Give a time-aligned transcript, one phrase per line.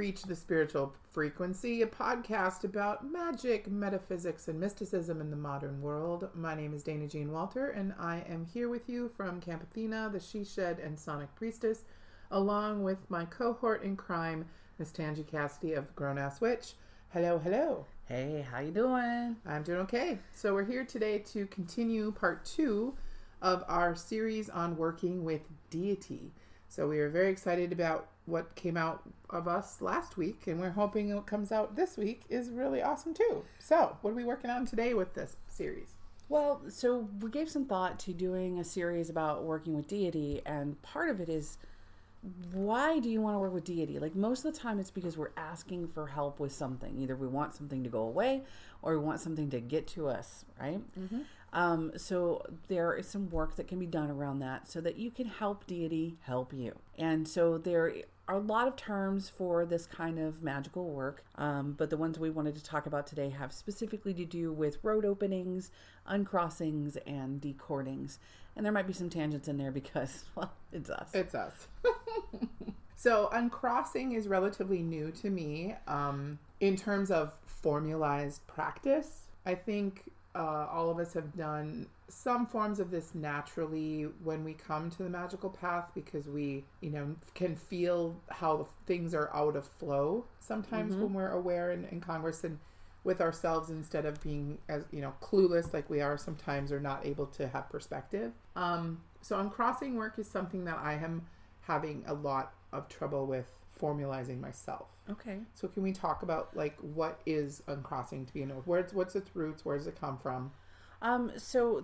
[0.00, 6.30] You've the Spiritual Frequency, a podcast about magic, metaphysics, and mysticism in the modern world.
[6.34, 10.08] My name is Dayna Jean Walter, and I am here with you from Kamp Athena,
[10.10, 11.84] the Sidhe Shed, and Sonic Priestess,
[12.30, 14.46] along with my cohort in crime,
[14.78, 16.72] Miss Tangee Cassidy of Grown Ass Witch.
[17.10, 17.84] Hello, hello.
[18.06, 19.36] Hey, how you doing?
[19.44, 20.18] I'm doing okay.
[20.32, 22.94] So we're here today to continue part two
[23.42, 26.32] of our series on working with deity.
[26.68, 30.70] So we are very excited about what came out of us last week, and we're
[30.70, 33.44] hoping what comes out this week is really awesome too.
[33.58, 35.94] So, what are we working on today with this series?
[36.28, 40.80] Well, so we gave some thought to doing a series about working with deity, and
[40.82, 41.58] part of it is
[42.52, 43.98] why do you want to work with deity?
[43.98, 46.98] Like most of the time, it's because we're asking for help with something.
[46.98, 48.42] Either we want something to go away
[48.82, 50.80] or we want something to get to us, right?
[50.98, 51.20] Mm-hmm.
[51.52, 55.10] Um, so there is some work that can be done around that so that you
[55.10, 56.78] can help deity help you.
[56.98, 57.92] And so there
[58.28, 62.18] are a lot of terms for this kind of magical work, um, but the ones
[62.18, 65.70] we wanted to talk about today have specifically to do with road openings,
[66.06, 68.18] uncrossings, and decordings.
[68.56, 71.10] And there might be some tangents in there because, well, it's us.
[71.12, 71.68] It's us.
[72.96, 79.22] so, uncrossing is relatively new to me um, in terms of formalized practice.
[79.46, 84.54] I think uh, all of us have done some forms of this naturally when we
[84.54, 89.56] come to the magical path because we, you know, can feel how things are out
[89.56, 91.04] of flow sometimes mm-hmm.
[91.04, 92.58] when we're aware in, in Congress and
[93.02, 97.04] with ourselves instead of being as you know clueless like we are sometimes or not
[97.06, 98.32] able to have perspective.
[98.56, 101.26] Um, so uncrossing work is something that I am
[101.62, 104.88] having a lot of trouble with formalizing myself.
[105.08, 105.38] Okay.
[105.54, 109.34] So can we talk about like what is uncrossing to be know where's what's its
[109.34, 109.64] roots?
[109.64, 110.52] Where does it come from?
[111.02, 111.82] Um, so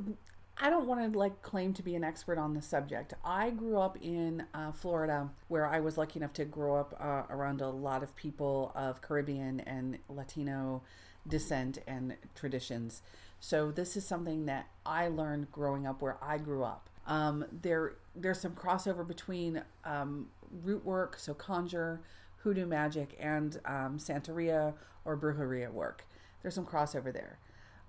[0.59, 3.13] I don't want to like claim to be an expert on the subject.
[3.25, 7.23] I grew up in uh, Florida, where I was lucky enough to grow up uh,
[7.29, 10.83] around a lot of people of Caribbean and Latino
[11.29, 13.03] descent and traditions.
[13.39, 16.89] So this is something that I learned growing up where I grew up.
[17.07, 20.29] Um, there, there's some crossover between um,
[20.63, 22.01] root work, so conjure,
[22.39, 24.75] hoodoo magic, and um, Santeria
[25.05, 26.07] or brujeria work.
[26.43, 27.39] There's some crossover there.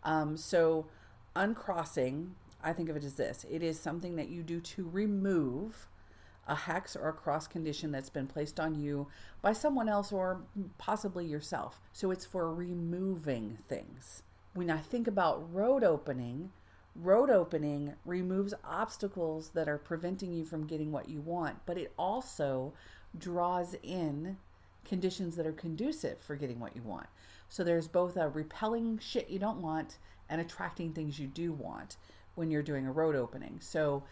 [0.04, 0.88] Um, so,
[1.36, 5.88] uncrossing, I think of it as this it is something that you do to remove
[6.48, 9.08] a hex or a cross condition that's been placed on you
[9.42, 10.42] by someone else or
[10.78, 11.82] possibly yourself.
[11.94, 14.24] So, it's for removing things.
[14.54, 16.52] When I think about road opening,
[17.02, 21.94] road opening removes obstacles that are preventing you from getting what you want, but it
[21.98, 22.74] also
[23.18, 24.38] draws in
[24.86, 27.08] conditions that are conducive for getting what you want.
[27.50, 29.98] So there's both a repelling shit you don't want
[30.30, 31.98] and attracting things you do want
[32.36, 33.58] when you're doing a road opening.
[33.62, 34.04] So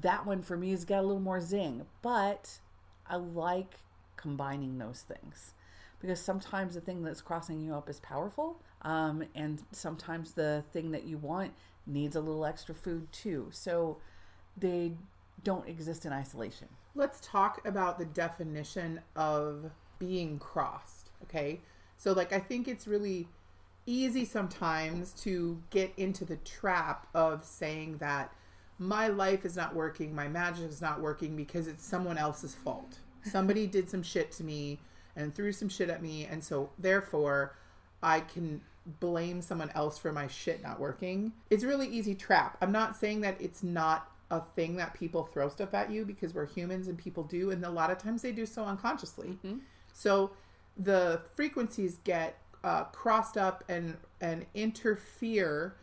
[0.00, 2.58] that one for me has got a little more zing, but
[3.06, 3.80] I like
[4.16, 5.54] combining those things
[6.00, 10.90] because sometimes the thing that's crossing you up is powerful, um, and sometimes the thing
[10.90, 11.52] that you want
[11.86, 13.48] needs a little extra food too.
[13.50, 13.98] So
[14.56, 14.92] they
[15.42, 16.68] don't exist in isolation.
[16.94, 21.60] Let's talk about the definition of being crossed, okay?
[21.96, 23.28] So, like, I think it's really
[23.86, 28.32] easy sometimes to get into the trap of saying that
[28.78, 32.98] my life is not working, my magic is not working because it's someone else's fault.
[33.22, 34.80] Somebody did some shit to me
[35.16, 37.56] and threw some shit at me, and so therefore
[38.02, 38.60] I can
[39.00, 41.32] blame someone else for my shit not working.
[41.50, 42.56] It's a really easy trap.
[42.60, 46.34] I'm not saying that it's not a thing that people throw stuff at you because
[46.34, 49.28] we're humans and people do, and a lot of times they do so unconsciously.
[49.28, 49.58] Mm-hmm.
[49.92, 50.32] So
[50.76, 55.76] the frequencies get uh, crossed up and and interfere.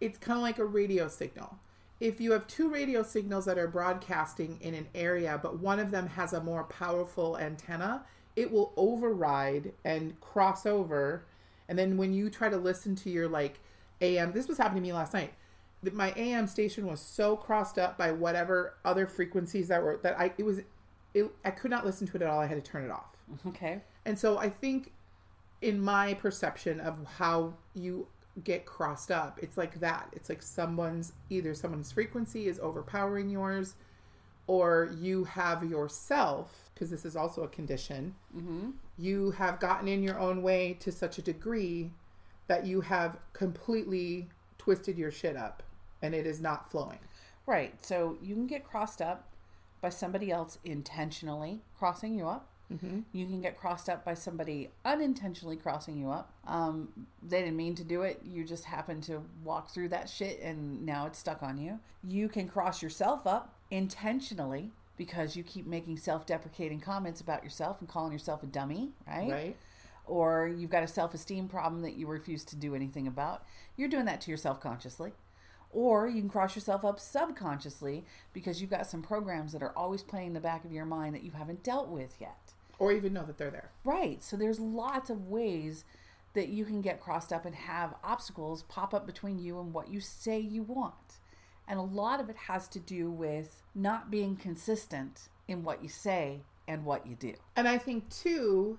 [0.00, 1.58] It's kind of like a radio signal.
[2.00, 5.90] If you have two radio signals that are broadcasting in an area, but one of
[5.90, 8.04] them has a more powerful antenna,
[8.36, 11.24] it will override and cross over
[11.68, 13.60] and then when you try to listen to your like
[14.00, 15.34] AM, this was happening to me last night.
[15.92, 20.32] My AM station was so crossed up by whatever other frequencies that were that I
[20.38, 20.60] it was
[21.14, 22.40] it, I could not listen to it at all.
[22.40, 23.16] I had to turn it off.
[23.46, 23.80] Okay.
[24.04, 24.92] And so I think
[25.60, 28.06] in my perception of how you
[28.44, 30.08] get crossed up, it's like that.
[30.12, 33.74] It's like someone's either someone's frequency is overpowering yours
[34.48, 38.70] or you have yourself, because this is also a condition, mm-hmm.
[38.98, 41.92] you have gotten in your own way to such a degree
[42.48, 45.62] that you have completely twisted your shit up
[46.02, 46.98] and it is not flowing.
[47.46, 47.74] Right.
[47.84, 49.28] So you can get crossed up
[49.80, 52.48] by somebody else intentionally crossing you up.
[52.72, 53.00] Mm-hmm.
[53.12, 56.32] You can get crossed up by somebody unintentionally crossing you up.
[56.46, 58.20] Um, they didn't mean to do it.
[58.24, 61.78] You just happened to walk through that shit and now it's stuck on you.
[62.06, 67.88] You can cross yourself up intentionally because you keep making self-deprecating comments about yourself and
[67.88, 69.30] calling yourself a dummy, right?
[69.30, 69.56] Right.
[70.06, 73.44] Or you've got a self-esteem problem that you refuse to do anything about.
[73.76, 75.12] You're doing that to yourself consciously.
[75.70, 80.02] Or you can cross yourself up subconsciously because you've got some programs that are always
[80.02, 82.54] playing in the back of your mind that you haven't dealt with yet.
[82.78, 83.70] Or even know that they're there.
[83.84, 84.22] Right.
[84.22, 85.84] So there's lots of ways
[86.34, 89.90] that you can get crossed up and have obstacles pop up between you and what
[89.90, 91.18] you say you want.
[91.68, 95.88] And a lot of it has to do with not being consistent in what you
[95.88, 97.34] say and what you do.
[97.56, 98.78] And I think too,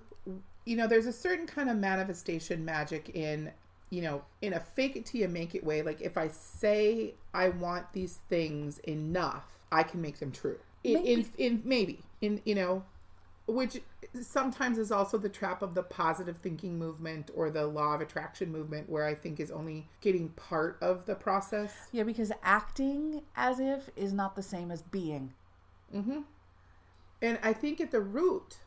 [0.64, 3.50] you know, there's a certain kind of manifestation magic in,
[3.90, 5.82] you know, in a fake it till you make it way.
[5.82, 10.58] Like if I say I want these things enough, I can make them true.
[10.82, 11.30] In in, Maybe.
[11.38, 12.84] in maybe in you know,
[13.52, 13.80] which
[14.20, 18.50] sometimes is also the trap of the positive thinking movement or the law of attraction
[18.50, 21.72] movement, where I think is only getting part of the process.
[21.92, 25.32] Yeah, because acting as if is not the same as being.
[25.94, 26.20] Mm-hmm.
[27.22, 28.58] And I think at the root,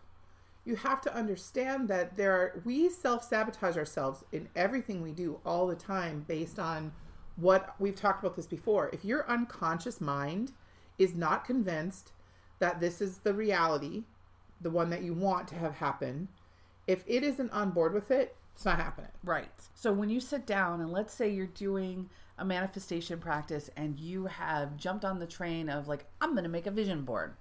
[0.65, 5.39] you have to understand that there are we self sabotage ourselves in everything we do
[5.45, 6.93] all the time based on
[7.35, 8.89] what we've talked about this before.
[8.93, 10.53] If your unconscious mind
[10.97, 12.11] is not convinced
[12.59, 14.03] that this is the reality,
[14.63, 16.29] the one that you want to have happen,
[16.87, 19.11] if it isn't on board with it, it's not happening.
[19.23, 19.49] Right.
[19.75, 24.25] So when you sit down and let's say you're doing a manifestation practice and you
[24.25, 27.35] have jumped on the train of like, I'm going to make a vision board.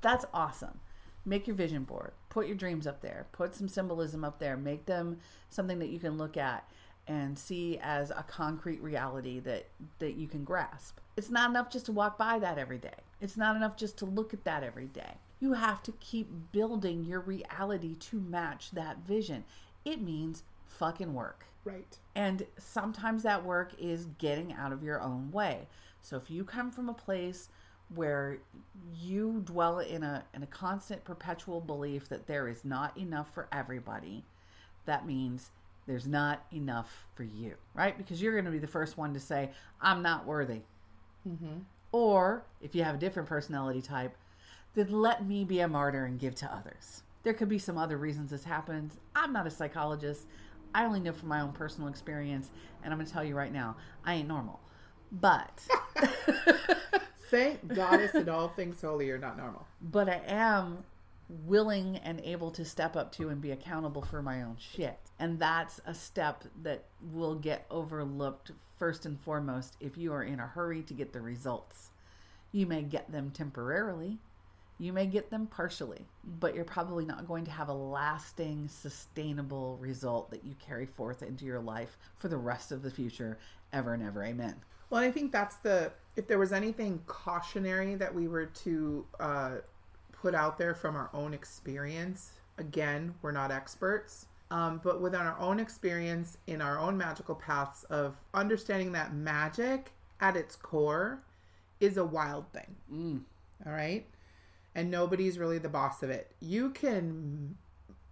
[0.00, 0.80] That's awesome.
[1.24, 2.12] Make your vision board.
[2.28, 3.26] Put your dreams up there.
[3.32, 4.56] Put some symbolism up there.
[4.56, 5.18] Make them
[5.50, 6.68] something that you can look at
[7.06, 9.66] and see as a concrete reality that
[9.98, 10.98] that you can grasp.
[11.16, 12.94] It's not enough just to walk by that every day.
[13.20, 15.14] It's not enough just to look at that every day.
[15.40, 19.44] You have to keep building your reality to match that vision.
[19.84, 21.46] It means fucking work.
[21.64, 21.98] Right.
[22.14, 25.68] And sometimes that work is getting out of your own way.
[26.00, 27.48] So if you come from a place
[27.94, 28.38] where
[29.00, 33.48] you dwell in a in a constant perpetual belief that there is not enough for
[33.52, 34.24] everybody,
[34.86, 35.50] that means
[35.86, 37.96] there's not enough for you, right?
[37.96, 39.50] Because you're going to be the first one to say,
[39.80, 40.62] "I'm not worthy."
[41.26, 41.60] Mm-hmm.
[41.92, 44.16] Or if you have a different personality type,
[44.78, 47.02] then let me be a martyr and give to others.
[47.24, 48.96] There could be some other reasons this happens.
[49.16, 50.26] I'm not a psychologist.
[50.72, 52.50] I only know from my own personal experience,
[52.84, 54.60] and I'm going to tell you right now, I ain't normal.
[55.10, 55.66] But
[57.30, 59.66] Thank goddess that all things holy are not normal.
[59.82, 60.84] but I am
[61.46, 64.98] willing and able to step up to and be accountable for my own shit.
[65.18, 70.40] And that's a step that will get overlooked first and foremost if you are in
[70.40, 71.90] a hurry to get the results.
[72.52, 74.18] You may get them temporarily,
[74.78, 76.06] you may get them partially,
[76.38, 81.22] but you're probably not going to have a lasting, sustainable result that you carry forth
[81.22, 83.38] into your life for the rest of the future,
[83.72, 84.24] ever and ever.
[84.24, 84.54] Amen.
[84.90, 89.50] Well, I think that's the if there was anything cautionary that we were to uh,
[90.12, 92.32] put out there from our own experience.
[92.56, 97.84] Again, we're not experts, um, but within our own experience in our own magical paths
[97.84, 101.20] of understanding that magic at its core
[101.80, 102.74] is a wild thing.
[102.92, 103.20] Mm.
[103.66, 104.06] All right,
[104.78, 106.30] and nobody's really the boss of it.
[106.38, 107.56] You can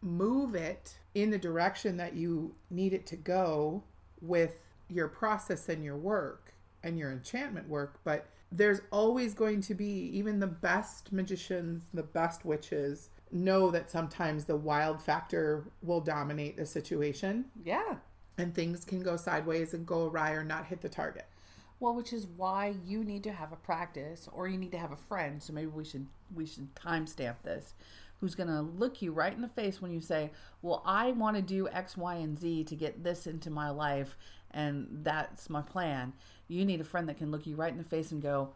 [0.03, 3.85] move it in the direction that you need it to go
[4.21, 9.75] with your process and your work and your enchantment work, but there's always going to
[9.75, 16.01] be, even the best magicians, the best witches know that sometimes the wild factor will
[16.01, 17.97] dominate the situation Yeah.
[18.39, 21.27] and things can go sideways and go awry or not hit the target.
[21.79, 24.93] Well, which is why you need to have a practice, or you need to have
[24.93, 25.43] a friend.
[25.43, 27.75] So maybe we should we should timestamp this.
[28.21, 30.31] Who's going to look you right in the face when you say,
[30.63, 34.17] "Well, I want to do X, Y, and Z to get this into my life,
[34.51, 36.15] and that's my plan."
[36.49, 38.55] You need a friend that can look you right in the face and go,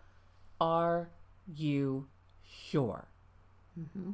[0.58, 1.10] "Are
[1.54, 2.06] you
[2.42, 3.08] sure?"
[3.78, 4.12] Mm-hmm.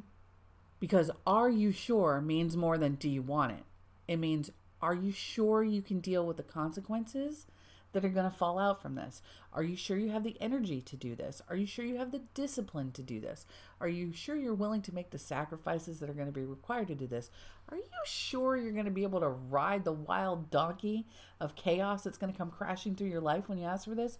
[0.81, 3.63] Because "Are you sure?" means more than "Do you want it?"
[4.07, 7.47] It means "Are you sure you can deal with the consequences?"
[7.93, 9.21] That are going to fall out from this?
[9.53, 11.41] Are you sure you have the energy to do this?
[11.49, 13.45] Are you sure you have the discipline to do this?
[13.79, 16.87] Are you sure you're willing to make the sacrifices that are going to be required
[16.89, 17.31] to do this?
[17.69, 21.05] Are you sure you're going to be able to ride the wild donkey
[21.39, 24.17] of chaos that's going to come crashing through your life when you ask for this?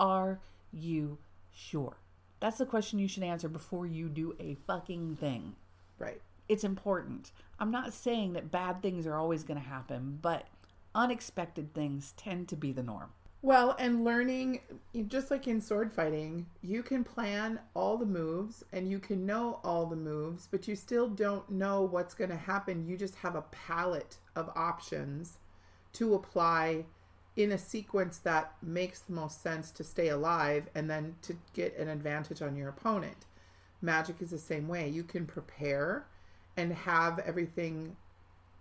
[0.00, 0.40] Are
[0.72, 1.18] you
[1.52, 1.96] sure?
[2.40, 5.56] That's the question you should answer before you do a fucking thing
[5.98, 6.20] Right.
[6.48, 7.32] it's important.
[7.58, 10.46] I'm not saying that bad things are always going to happen, but
[10.98, 13.10] unexpected things tend to be the norm.
[13.40, 14.60] Well, and learning,
[15.06, 19.60] just like in sword fighting, you can plan all the moves and you can know
[19.62, 22.84] all the moves, but you still don't know what's going to happen.
[22.84, 25.38] You just have a palette of options
[25.92, 26.84] to apply
[27.36, 31.76] in a sequence that makes the most sense to stay alive and then to get
[31.78, 33.26] an advantage on your opponent.
[33.80, 34.88] magic is the same way.
[34.88, 36.06] You can prepare
[36.56, 37.96] and have everything,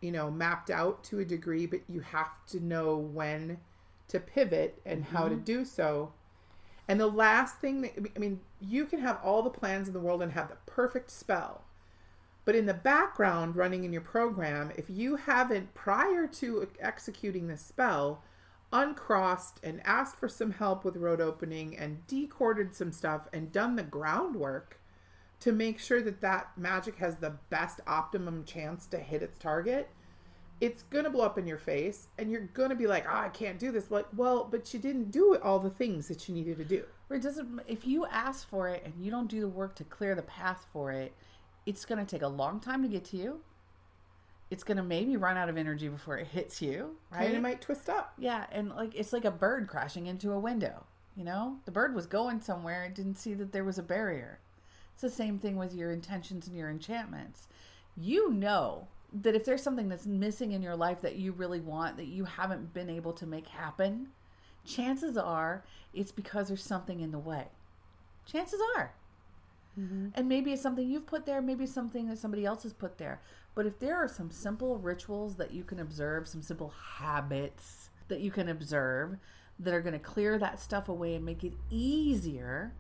[0.01, 3.59] you know, mapped out to a degree, but you have to know when
[4.07, 5.43] to pivot and how to mm-hmm.
[5.43, 6.13] do so.
[6.87, 9.99] And the last thing that, I mean, you can have all the plans in the
[9.99, 11.63] world and have the perfect spell.
[12.45, 17.57] But in the background, running in your program, if you haven't, prior to executing the
[17.57, 18.23] spell,
[18.71, 23.75] uncrossed and asked for some help with road opening and decorded some stuff and done
[23.75, 24.79] the groundwork
[25.39, 29.89] to make sure that that magic has the best optimum chance to hit its target,
[30.60, 33.15] it's going to blow up in your face and you're going to be like, oh,
[33.15, 33.91] I can't do this.
[33.91, 36.84] Like, well, but you didn't do all the things that you needed to do.
[37.10, 39.84] Or it doesn't, if you ask for it and you don't do the work to
[39.84, 41.13] clear the path for it,
[41.65, 43.41] it's going to take a long time to get to you.
[44.50, 47.25] It's going to maybe run out of energy before it hits you, right?
[47.25, 48.13] And it might twist up.
[48.17, 50.86] Yeah, and like it's like a bird crashing into a window.
[51.17, 54.39] You know, the bird was going somewhere and didn't see that there was a barrier.
[54.97, 57.47] It's the same thing with your intentions and your enchantments.
[57.95, 61.97] You know that if there's something that's missing in your life that you really want
[61.97, 64.07] that you haven't been able to make happen,
[64.65, 65.63] chances are
[65.93, 67.45] it's because there's something in the way.
[68.25, 68.95] Chances are.
[69.79, 70.07] Mm-hmm.
[70.15, 73.21] And maybe it's something you've put there, maybe something that somebody else has put there.
[73.53, 78.21] But if there are some simple rituals that you can observe, some simple habits that
[78.21, 79.17] you can observe
[79.59, 82.73] that are going to clear that stuff away and make it easier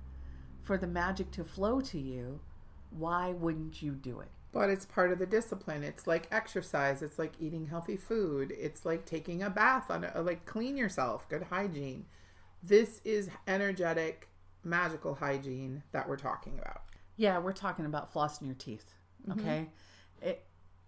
[0.67, 2.41] for the magic to flow to you,
[2.91, 4.27] why wouldn't you do it?
[4.51, 5.81] But it's part of the discipline.
[5.81, 7.01] It's like exercise.
[7.01, 8.53] It's like eating healthy food.
[8.57, 12.05] It's like taking a bath on a, like clean yourself, good hygiene.
[12.61, 14.27] This is energetic,
[14.63, 16.81] magical hygiene that we're talking about.
[17.15, 18.93] Yeah, we're talking about flossing your teeth.
[19.31, 19.69] Okay.
[20.21, 20.29] Mm-hmm.
[20.29, 20.43] It,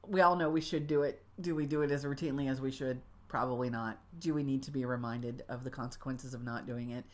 [0.08, 1.24] we all know we should do it.
[1.40, 3.00] Do we do it as routinely as we should?
[3.30, 4.00] Probably not.
[4.20, 7.06] Do we need to be reminded of the consequences of not doing it?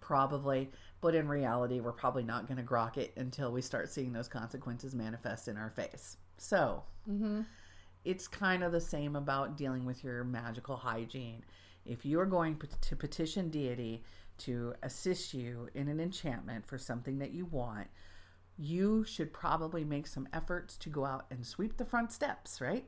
[0.00, 0.70] Probably.
[1.00, 4.28] But in reality, we're probably not going to grok it until we start seeing those
[4.28, 6.16] consequences manifest in our face.
[6.36, 7.42] So, mm-hmm.
[8.04, 11.44] it's kind of the same about dealing with your magical hygiene.
[11.86, 14.02] If you're going to petition deity
[14.38, 17.88] to assist you in an enchantment for something that you want,
[18.58, 22.84] you should probably make some efforts to go out and sweep the front steps, right?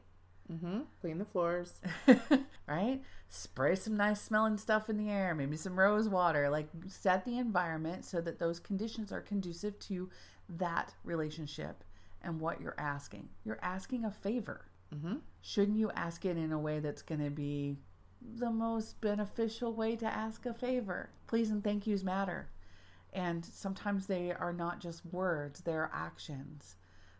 [0.50, 0.80] Mm-hmm.
[1.00, 1.80] Clean the floors.
[2.66, 3.00] right?
[3.28, 6.50] Spray some nice smelling stuff in the air, maybe some rose water.
[6.50, 10.10] Like set the environment so that those conditions are conducive to
[10.48, 11.84] that relationship
[12.22, 13.28] and what you're asking.
[13.44, 14.66] You're asking a favor.
[14.94, 15.16] Mm-hmm.
[15.40, 17.76] Shouldn't you ask it in a way that's going to be
[18.36, 21.10] the most beneficial way to ask a favor?
[21.26, 22.48] Please and thank yous matter.
[23.12, 26.76] And sometimes they are not just words, they're actions.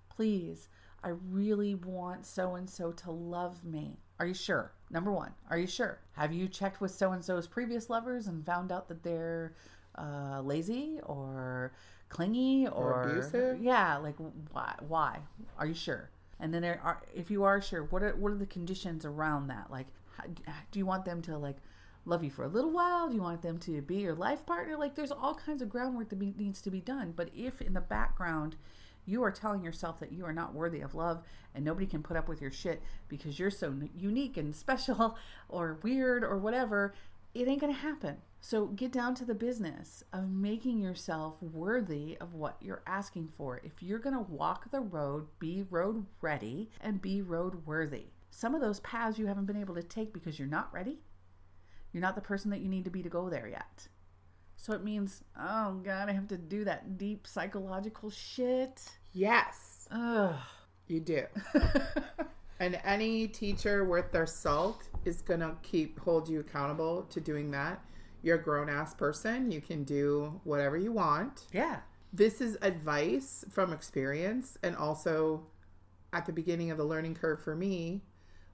[0.09, 0.69] Please,
[1.05, 3.99] I really want so and so to love me.
[4.21, 4.73] Are you sure?
[4.91, 5.99] Number one, are you sure?
[6.13, 9.55] Have you checked with so and so's previous lovers and found out that they're
[9.99, 11.73] uh, lazy or
[12.09, 13.61] clingy or, or abusive?
[13.61, 14.17] Yeah, like
[14.53, 14.75] why?
[14.87, 15.19] Why?
[15.59, 16.11] Are you sure?
[16.39, 19.71] And then, are, if you are sure, what are what are the conditions around that?
[19.71, 20.25] Like, how,
[20.71, 21.57] do you want them to like
[22.05, 23.09] love you for a little while?
[23.09, 24.77] Do you want them to be your life partner?
[24.77, 27.13] Like, there's all kinds of groundwork that be, needs to be done.
[27.17, 28.57] But if in the background
[29.05, 31.23] you are telling yourself that you are not worthy of love
[31.55, 35.17] and nobody can put up with your shit because you're so unique and special
[35.49, 36.95] or weird or whatever,
[37.35, 38.19] it ain't going to happen.
[38.41, 43.61] So get down to the business of making yourself worthy of what you're asking for.
[43.63, 48.07] If you're going to walk the road, be road ready and be road worthy.
[48.31, 50.99] Some of those paths you haven't been able to take because you're not ready
[51.93, 53.89] you're not the person that you need to be to go there yet.
[54.62, 58.81] So it means, oh God, I have to do that deep psychological shit.
[59.12, 59.88] Yes.
[59.90, 60.37] Ugh.
[60.87, 61.25] You do.
[62.61, 67.50] and any teacher worth their salt is going to keep hold you accountable to doing
[67.50, 67.85] that.
[68.23, 69.50] You're a grown ass person.
[69.50, 71.49] You can do whatever you want.
[71.52, 71.81] Yeah.
[72.12, 75.42] This is advice from experience and also
[76.12, 78.02] at the beginning of the learning curve for me.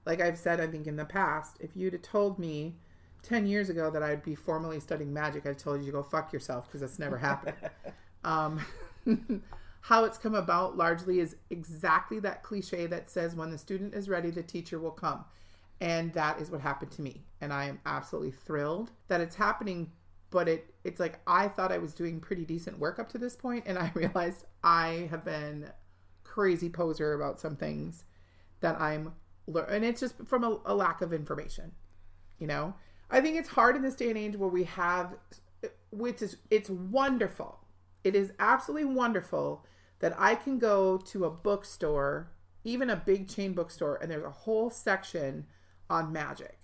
[0.07, 2.77] Like I've said, I think in the past, if you'd have told me
[3.23, 6.31] 10 years ago that I'd be formally studying magic, I told you to go fuck
[6.31, 7.57] yourself because that's never happened.
[8.23, 8.61] um,
[9.81, 14.09] how it's come about largely is exactly that cliche that says when the student is
[14.09, 15.25] ready, the teacher will come.
[15.81, 17.23] And that is what happened to me.
[17.39, 19.91] And I am absolutely thrilled that it's happening.
[20.31, 23.35] But it it's like I thought I was doing pretty decent work up to this
[23.35, 25.71] point, and I realized I have been
[26.23, 28.03] crazy poser about some things
[28.59, 29.13] that I'm
[29.47, 31.71] and it's just from a, a lack of information,
[32.37, 32.75] you know.
[33.09, 35.15] I think it's hard in this day and age where we have,
[35.91, 37.59] which is, it's wonderful.
[38.03, 39.65] It is absolutely wonderful
[39.99, 42.31] that I can go to a bookstore,
[42.63, 45.45] even a big chain bookstore, and there's a whole section
[45.89, 46.57] on magic.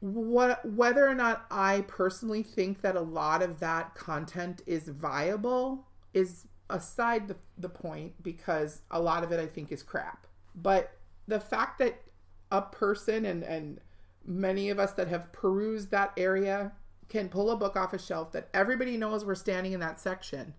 [0.00, 5.86] What, whether or not I personally think that a lot of that content is viable
[6.12, 10.26] is aside the, the point because a lot of it I think is crap.
[10.54, 10.92] But
[11.28, 12.02] the fact that
[12.50, 13.80] a person and and
[14.26, 16.72] many of us that have perused that area
[17.08, 20.54] can pull a book off a shelf that everybody knows we're standing in that section.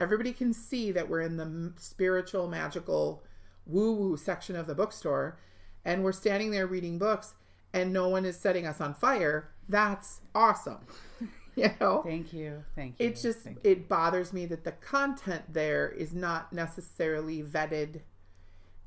[0.00, 3.22] Everybody can see that we're in the spiritual, magical,
[3.66, 5.38] woo woo section of the bookstore
[5.84, 7.34] and we're standing there reading books
[7.72, 9.50] and no one is setting us on fire.
[9.68, 10.80] That's awesome.
[11.54, 12.02] you know?
[12.04, 12.64] Thank you.
[12.74, 13.06] Thank you.
[13.06, 18.00] It just it bothers me that the content there is not necessarily vetted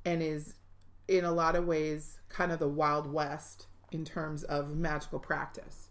[0.04, 0.56] and is
[1.08, 5.90] in a lot of ways kind of the wild west in terms of magical practice.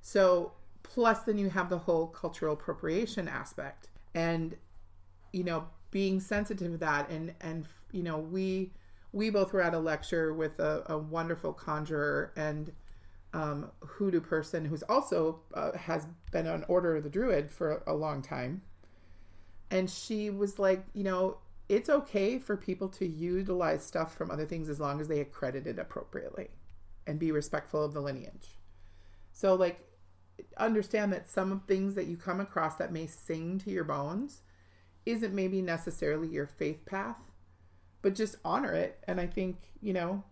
[0.00, 0.52] So
[0.82, 4.56] plus then you have the whole cultural appropriation aspect and
[5.32, 8.72] you know being sensitive to that and and you know we
[9.12, 12.72] we both were at a lecture with a, a wonderful conjurer and
[13.34, 17.94] um, hoodoo person who's also uh, has been on Order of the Druid for a
[17.94, 18.62] long time.
[19.70, 24.46] And she was like, you know, it's okay for people to utilize stuff from other
[24.46, 26.48] things as long as they accredit it appropriately
[27.08, 28.58] and be respectful of the lineage.
[29.32, 29.80] So, like,
[30.56, 34.42] understand that some of things that you come across that may sing to your bones
[35.06, 37.16] isn't maybe necessarily your faith path,
[38.02, 39.02] but just honor it.
[39.08, 40.22] And I think, you know,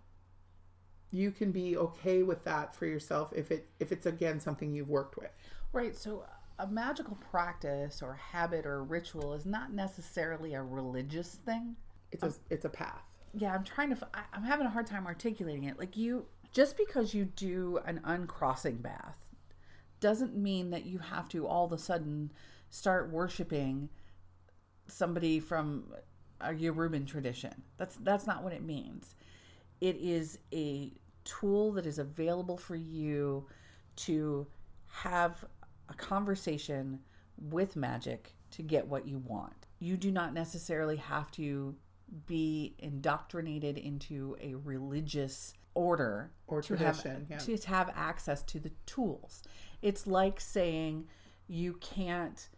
[1.11, 4.89] you can be okay with that for yourself if it if it's again something you've
[4.89, 5.31] worked with.
[5.73, 5.97] Right.
[5.97, 6.25] So
[6.59, 11.77] a magical practice or habit or ritual is not necessarily a religious thing.
[12.13, 13.03] It's a it's a path.
[13.35, 14.09] Yeah, I'm trying to.
[14.15, 15.79] I- I'm having a hard time articulating it.
[15.79, 19.19] Like you, just because you do an uncrossing bath,
[20.01, 22.33] doesn't mean that you have to all of a sudden
[22.71, 23.91] start worshiping
[24.87, 25.85] somebody from
[26.41, 27.53] a Yoruban tradition.
[27.77, 29.15] That's that's not what it means.
[29.83, 33.47] It is a tool that is available for you
[33.97, 34.47] to
[34.87, 35.45] have
[35.91, 37.01] a conversation
[37.37, 39.67] with magic to get what you want.
[39.79, 41.75] You do not necessarily have to
[42.25, 47.39] be indoctrinated into a religious order Or to have, tradition, yeah.
[47.39, 49.43] to have access to the tools.
[49.83, 51.07] It's like saying
[51.47, 52.49] you can't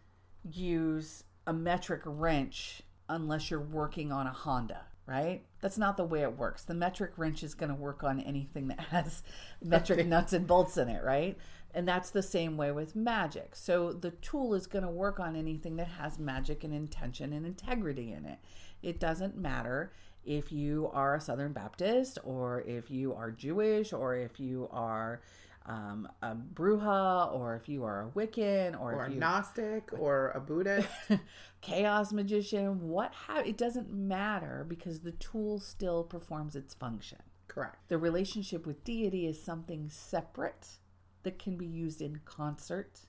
[0.43, 5.43] use a metric wrench unless you're working on a Honda, right?
[5.61, 6.63] That's not the way it works.
[6.63, 9.21] The metric wrench is going to work on anything that has
[9.61, 11.37] metric nuts and bolts in it, right?
[11.73, 13.55] And that's the same way with magic.
[13.55, 17.45] So the tool is going to work on anything that has magic and intention and
[17.45, 18.39] integrity in it.
[18.81, 19.91] It doesn't matter
[20.29, 25.21] if you are a Southern Baptist or if you are Jewish or if you are
[25.65, 30.29] um, a Bruja or if you are a Wiccan or, Or a you Gnostic or
[30.35, 30.87] a Buddhist.
[31.61, 37.17] chaos magician, what have it doesn't matter because the tool still performs its function.
[37.47, 37.89] Correct.
[37.89, 40.77] The relationship with deity is something separate
[41.23, 42.99] that can be used in concert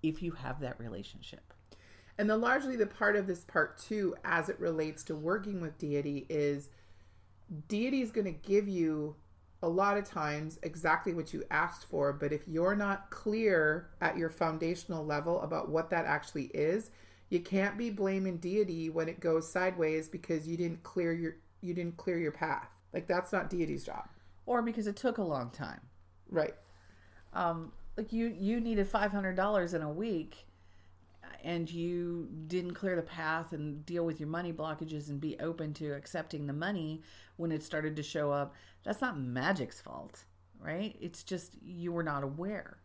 [0.00, 1.52] if you have that relationship.
[2.18, 5.78] And the largely the part of this part two, as it relates to working with
[5.78, 6.70] deity, is
[7.68, 9.16] deity is going to give you
[9.62, 12.12] a lot of times exactly what you asked for.
[12.12, 16.90] But if you're not clear at your foundational level about what that actually is,
[17.28, 21.74] you can't be blaming deity when it goes sideways because you didn't clear your you
[21.74, 22.68] didn't clear your path.
[22.92, 24.08] Like that's not deity's job.
[24.46, 25.80] Or because it took a long time.
[26.30, 26.54] Right.
[27.32, 30.45] Um, like you you needed five hundred dollars in a week
[31.42, 35.72] and you didn't clear the path and deal with your money blockages and be open
[35.74, 37.02] to accepting the money
[37.36, 40.24] when it started to show up that's not magic's fault
[40.60, 40.96] right?
[41.00, 42.78] It's just you were not aware.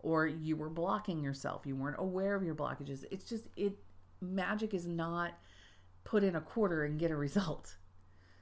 [0.00, 1.62] Or you were blocking yourself.
[1.66, 3.04] You weren't aware of your blockages.
[3.10, 3.76] It's just it
[4.20, 5.32] magic is not
[6.04, 7.76] put in a quarter and get a result.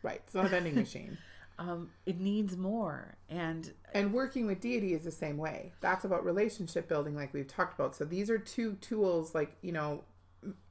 [0.03, 0.21] Right.
[0.27, 1.17] It's not a vending machine.
[1.59, 5.73] Um, it needs more and And working with deity is the same way.
[5.81, 7.95] That's about relationship building, like we've talked about.
[7.95, 10.03] So these are two tools, like, you know,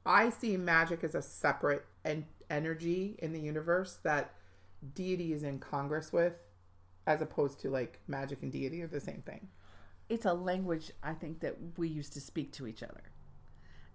[0.04, 4.34] I see magic as a separate en- energy in the universe that
[4.94, 6.40] deity is in congress with,
[7.06, 9.48] as opposed to like magic and deity are the same thing.
[10.08, 13.02] it's a language I think that we used to speak to each other.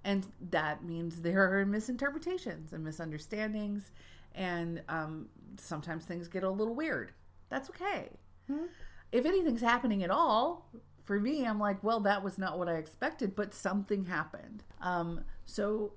[0.04, 3.91] And that means there are misinterpretations and misunderstandings,
[4.35, 7.11] and um, sometimes things get a little weird.
[7.49, 8.09] That's okay.
[9.11, 10.69] If anything's happening at all,
[11.03, 14.63] for me, I'm like, well, that was not what I expected, but something happened.
[14.81, 15.93] Um, so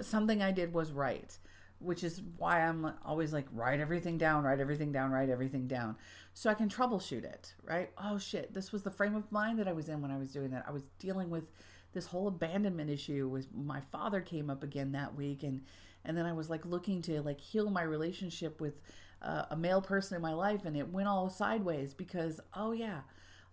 [0.00, 1.36] something I did was right,
[1.78, 5.96] which is why I'm always like, write everything down, write everything down, write everything down.
[6.34, 7.90] So I can troubleshoot it, right?
[7.96, 10.32] Oh shit, this was the frame of mind that I was in when I was
[10.32, 10.64] doing that.
[10.66, 11.44] I was dealing with
[11.92, 15.62] this whole abandonment issue with my father came up again that week and
[16.06, 18.80] and then I was like looking to like heal my relationship with
[19.22, 23.00] uh, a male person in my life and it went all sideways because oh yeah,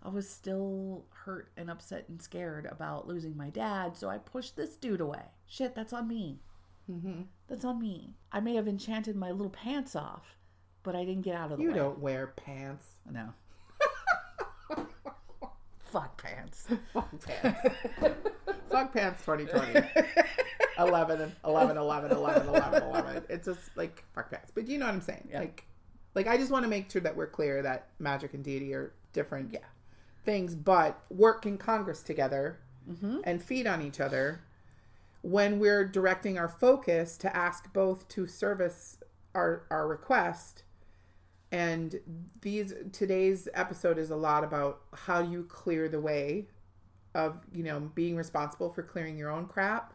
[0.01, 4.55] I was still hurt and upset and scared about losing my dad, so I pushed
[4.55, 5.23] this dude away.
[5.47, 6.39] Shit, that's on me.
[7.47, 8.15] That's on me.
[8.31, 10.35] I may have enchanted my little pants off,
[10.83, 11.75] but I didn't get out of the You way.
[11.75, 12.85] don't wear pants.
[13.09, 13.29] No.
[15.91, 16.67] Fuck pants.
[16.93, 17.59] Fuck pants.
[18.69, 19.87] Fuck pants 2020.
[20.79, 23.23] 11 11, 11, 11, 11, 11.
[23.29, 24.51] It's just like fuck pants.
[24.53, 25.27] But you know what I'm saying?
[25.31, 25.39] Yeah.
[25.39, 25.65] Like,
[26.15, 28.93] like I just want to make sure that we're clear that magic and deity are
[29.13, 29.59] different Yeah.
[30.23, 32.59] things, but work in Congress together
[32.89, 33.19] Mm-hmm.
[33.23, 34.41] and feed on each other
[35.21, 38.97] when we're directing our focus to ask both to service
[39.33, 40.63] our our request
[41.49, 41.99] and
[42.41, 46.47] these today's episode is a lot about how you clear the way
[47.15, 49.92] of you know being responsible for clearing your own crap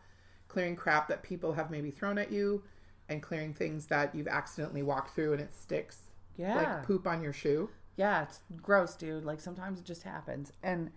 [0.59, 2.61] clearing crap that people have maybe thrown at you
[3.09, 6.57] and clearing things that you've accidentally walked through and it sticks Yeah.
[6.57, 9.25] like poop on your shoe Yeah, it's gross, dude.
[9.25, 10.53] Like sometimes it just happens.
[10.65, 10.91] And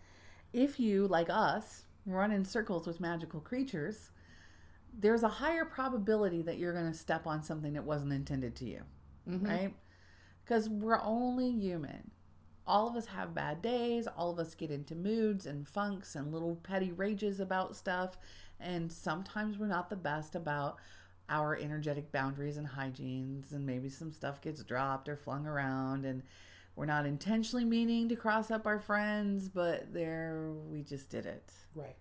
[0.52, 4.10] if you, like us, run in circles with magical creatures,
[5.00, 8.66] there's a higher probability that you're going to step on something that wasn't intended to
[8.66, 8.82] you,
[9.30, 9.46] mm-hmm.
[9.46, 9.74] right?
[10.44, 12.10] Because we're only human.
[12.68, 14.08] All of us have bad days.
[14.08, 18.18] All of us get into moods and funks and little petty rages about stuff.
[18.62, 20.78] And sometimes we're not the best about
[21.30, 23.52] our energetic boundaries and hygienes.
[23.52, 26.06] And maybe some stuff gets dropped or flung around.
[26.06, 26.24] And
[26.76, 31.52] we're not intentionally meaning to cross up our friends, but there we just did it.
[31.76, 31.96] Right.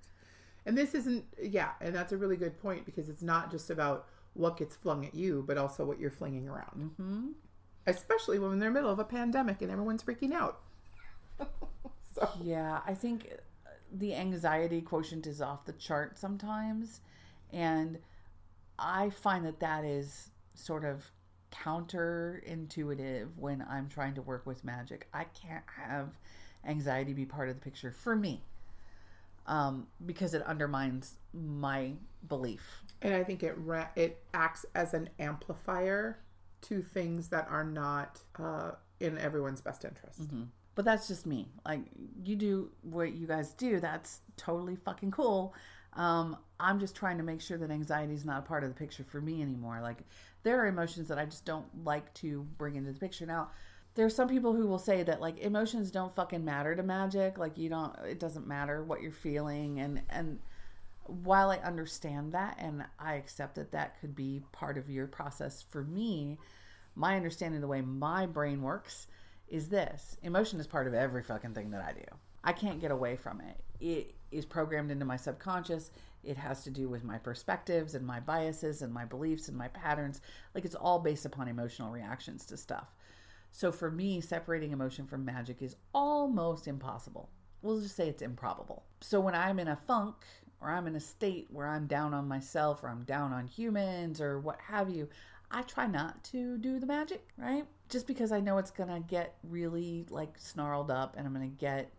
[0.67, 4.07] And this isn't, yeah, and that's a really good point because it's not just about
[4.35, 6.93] what gets flung at you, but also what you're flinging around.
[6.97, 7.27] hmm
[7.87, 10.61] Especially when they're in the middle of a pandemic and everyone's freaking out.
[12.15, 13.33] so, Yeah, I think
[13.93, 17.01] the anxiety quotient is off the chart sometimes.
[17.53, 17.99] And
[18.79, 21.11] I find that that is sort of
[21.53, 25.09] counterintuitive when I'm trying to work with magic.
[25.13, 26.09] I can't have
[26.65, 28.43] anxiety be part of the picture for me
[29.47, 31.93] um, because it undermines my
[32.29, 32.83] belief.
[33.03, 36.19] and I think it ra- it acts as an amplifier
[36.63, 40.21] to things that are not uh, in everyone's best interest.
[40.81, 41.47] But that's just me.
[41.67, 41.83] Like
[42.25, 45.53] you do what you guys do, that's totally fucking cool.
[45.93, 48.75] Um, I'm just trying to make sure that anxiety is not a part of the
[48.75, 49.81] picture for me anymore.
[49.83, 49.99] Like
[50.43, 53.27] there are emotions that I just don't like to bring into the picture.
[53.27, 53.51] Now,
[53.95, 57.37] there's some people who will say that like emotions don't fucking matter to magic.
[57.37, 60.39] Like you don't it doesn't matter what you're feeling and and
[61.05, 65.61] while I understand that and I accept that that could be part of your process
[65.61, 66.39] for me,
[66.95, 69.07] my understanding of the way my brain works
[69.51, 72.05] is this emotion is part of every fucking thing that I do.
[72.43, 73.57] I can't get away from it.
[73.81, 75.91] It is programmed into my subconscious.
[76.23, 79.69] It has to do with my perspectives and my biases and my beliefs and my
[79.69, 80.21] patterns.
[80.55, 82.95] Like it's all based upon emotional reactions to stuff.
[83.51, 87.29] So for me, separating emotion from magic is almost impossible.
[87.63, 88.85] We'll just say it's improbable.
[89.01, 90.15] So when I'm in a funk
[90.61, 94.21] or I'm in a state where I'm down on myself or I'm down on humans
[94.21, 95.09] or what have you,
[95.51, 97.65] I try not to do the magic, right?
[97.89, 101.51] Just because I know it's going to get really like snarled up and I'm going
[101.51, 101.91] to get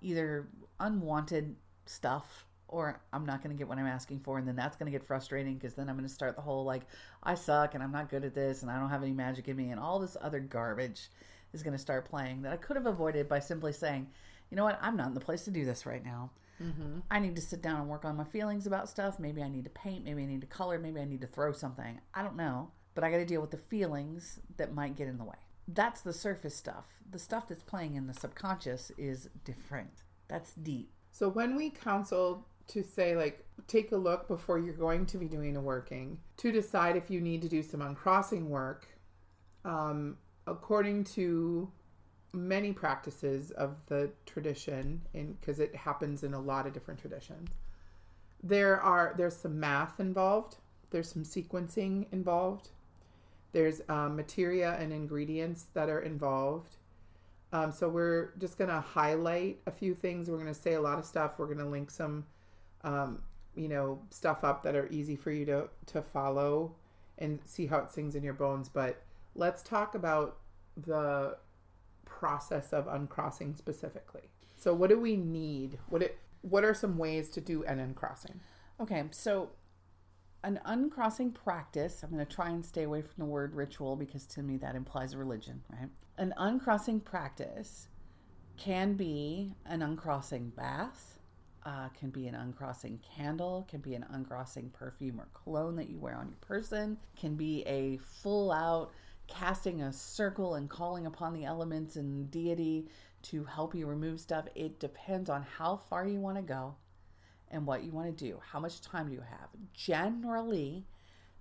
[0.00, 4.38] either unwanted stuff or I'm not going to get what I'm asking for.
[4.38, 6.64] And then that's going to get frustrating because then I'm going to start the whole
[6.64, 6.82] like,
[7.22, 9.56] I suck and I'm not good at this and I don't have any magic in
[9.56, 11.08] me and all this other garbage
[11.52, 14.06] is going to start playing that I could have avoided by simply saying,
[14.50, 16.30] you know what, I'm not in the place to do this right now.
[16.62, 17.00] Mm-hmm.
[17.10, 19.18] I need to sit down and work on my feelings about stuff.
[19.18, 20.04] Maybe I need to paint.
[20.04, 20.78] Maybe I need to color.
[20.78, 22.00] Maybe I need to throw something.
[22.14, 22.70] I don't know.
[22.94, 25.36] But I got to deal with the feelings that might get in the way.
[25.66, 26.84] That's the surface stuff.
[27.10, 30.02] The stuff that's playing in the subconscious is different.
[30.28, 30.90] That's deep.
[31.10, 35.26] So when we counsel to say like take a look before you're going to be
[35.26, 38.86] doing a working to decide if you need to do some uncrossing work,
[39.64, 41.70] um, according to
[42.32, 47.50] many practices of the tradition, because it happens in a lot of different traditions,
[48.42, 50.56] there are there's some math involved.
[50.90, 52.70] There's some sequencing involved.
[53.54, 56.74] There's um, materia and ingredients that are involved.
[57.52, 60.28] Um, so we're just going to highlight a few things.
[60.28, 61.38] We're going to say a lot of stuff.
[61.38, 62.26] We're going to link some,
[62.82, 63.22] um,
[63.54, 66.74] you know, stuff up that are easy for you to to follow
[67.18, 68.68] and see how it sings in your bones.
[68.68, 69.00] But
[69.36, 70.38] let's talk about
[70.76, 71.36] the
[72.04, 74.30] process of uncrossing specifically.
[74.56, 75.78] So what do we need?
[75.88, 78.40] What it what are some ways to do an uncrossing?
[78.80, 79.50] Okay, so
[80.44, 84.26] an uncrossing practice, I'm going to try and stay away from the word ritual because
[84.26, 85.88] to me that implies religion, right?
[86.18, 87.88] An uncrossing practice
[88.56, 91.18] can be an uncrossing bath,
[91.64, 95.98] uh, can be an uncrossing candle, can be an uncrossing perfume or cologne that you
[95.98, 98.92] wear on your person, can be a full out
[99.26, 102.86] casting a circle and calling upon the elements and deity
[103.22, 104.44] to help you remove stuff.
[104.54, 106.74] It depends on how far you want to go
[107.50, 108.40] and what you want to do.
[108.52, 109.48] How much time do you have?
[109.72, 110.84] Generally,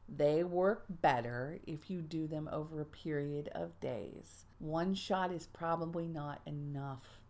[0.07, 4.45] They work better if you do them over a period of days.
[4.59, 7.21] One shot is probably not enough.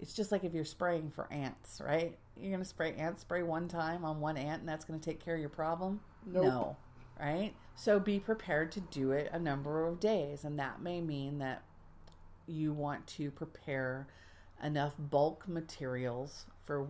[0.00, 2.16] It's just like if you're spraying for ants, right?
[2.36, 5.04] You're going to spray ant spray one time on one ant and that's going to
[5.04, 6.00] take care of your problem?
[6.26, 6.44] Nope.
[6.44, 6.76] No,
[7.18, 7.52] right?
[7.74, 10.44] So be prepared to do it a number of days.
[10.44, 11.62] And that may mean that
[12.46, 14.06] you want to prepare
[14.62, 16.88] enough bulk materials for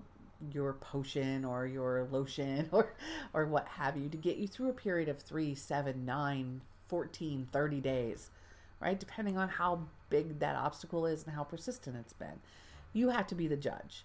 [0.53, 2.95] your potion or your lotion or
[3.35, 7.49] or what have you to get you through a period of 3 7 9 14
[7.53, 8.31] 30 days
[8.81, 8.99] right?
[8.99, 12.41] Depending on how big that obstacle is and how persistent it's been.
[12.93, 14.05] You have to be the judge.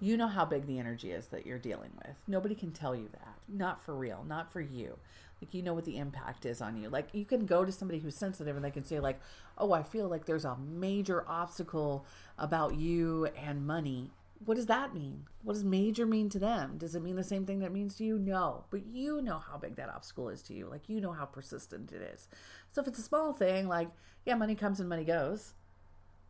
[0.00, 2.16] You know how big the energy is that you're dealing with.
[2.26, 3.34] Nobody can tell you that.
[3.48, 4.24] Not for real.
[4.26, 4.98] Not for you.
[5.40, 6.88] Like you know what the impact is on you.
[6.88, 9.20] Like you can go to somebody who's sensitive and they can say like
[9.58, 12.04] oh i feel like there's a major obstacle
[12.38, 14.10] about you and money
[14.44, 15.26] what does that mean?
[15.42, 16.76] What does major mean to them?
[16.78, 18.18] Does it mean the same thing that means to you?
[18.18, 18.64] No.
[18.70, 20.68] But you know how big that obstacle is to you.
[20.68, 22.28] Like, you know how persistent it is.
[22.70, 23.90] So if it's a small thing, like,
[24.24, 25.54] yeah, money comes and money goes,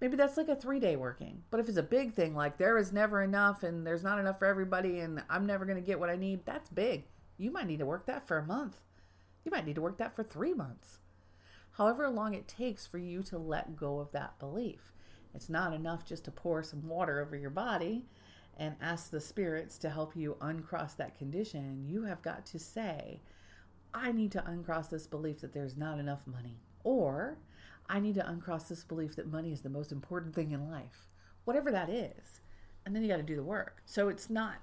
[0.00, 1.42] maybe that's like a three day working.
[1.50, 4.38] But if it's a big thing, like, there is never enough and there's not enough
[4.38, 7.04] for everybody and I'm never going to get what I need, that's big.
[7.38, 8.76] You might need to work that for a month.
[9.44, 10.98] You might need to work that for three months.
[11.72, 14.92] However long it takes for you to let go of that belief.
[15.34, 18.06] It's not enough just to pour some water over your body
[18.56, 21.84] and ask the spirits to help you uncross that condition.
[21.86, 23.20] You have got to say,
[23.94, 26.60] I need to uncross this belief that there's not enough money.
[26.84, 27.38] Or
[27.88, 31.08] I need to uncross this belief that money is the most important thing in life.
[31.44, 32.40] Whatever that is.
[32.84, 33.82] And then you got to do the work.
[33.86, 34.56] So it's not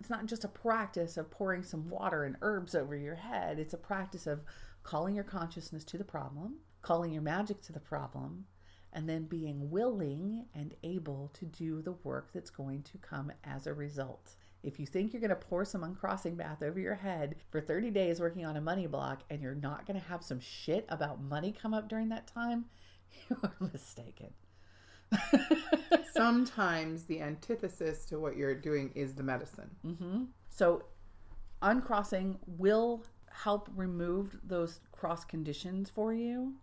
[0.00, 3.58] it's not just a practice of pouring some water and herbs over your head.
[3.58, 4.42] It's a practice of
[4.82, 8.44] calling your consciousness to the problem, calling your magic to the problem,
[8.94, 13.66] and then being willing and able to do the work that's going to come as
[13.66, 14.36] a result.
[14.62, 17.90] If you think you're going to pour some uncrossing bath over your head for 30
[17.90, 21.20] days working on a money block and you're not going to have some shit about
[21.20, 22.64] money come up during that time,
[23.28, 24.30] you are mistaken.
[26.14, 29.70] Sometimes the antithesis to what you're doing is the medicine.
[29.84, 30.24] Mm-hmm.
[30.48, 30.84] So,
[31.60, 36.54] uncrossing will help remove those cross conditions for you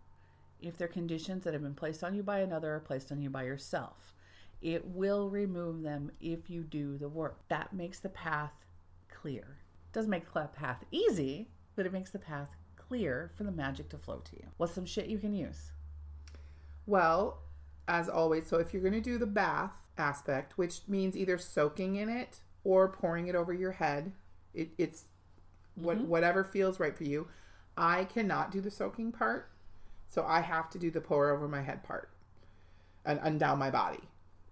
[0.62, 3.30] if they're conditions that have been placed on you by another or placed on you
[3.30, 4.14] by yourself.
[4.60, 7.40] It will remove them if you do the work.
[7.48, 8.52] That makes the path
[9.08, 9.58] clear.
[9.90, 13.88] It doesn't make the path easy, but it makes the path clear for the magic
[13.90, 14.46] to flow to you.
[14.56, 15.72] What's some shit you can use?
[16.86, 17.38] Well,
[17.88, 21.96] as always, so if you're going to do the bath aspect, which means either soaking
[21.96, 24.12] in it or pouring it over your head,
[24.54, 25.04] it, it's
[25.74, 26.08] what mm-hmm.
[26.08, 27.28] whatever feels right for you.
[27.76, 29.50] I cannot do the soaking part,
[30.12, 32.10] so I have to do the pour over my head part
[33.06, 34.00] and, and down my body.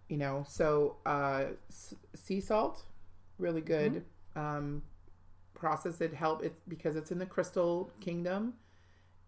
[0.08, 2.82] You know, so uh, s- sea salt,
[3.38, 4.02] really good
[4.34, 4.82] um,
[5.52, 6.00] process.
[6.00, 8.54] It help it because it's in the crystal kingdom.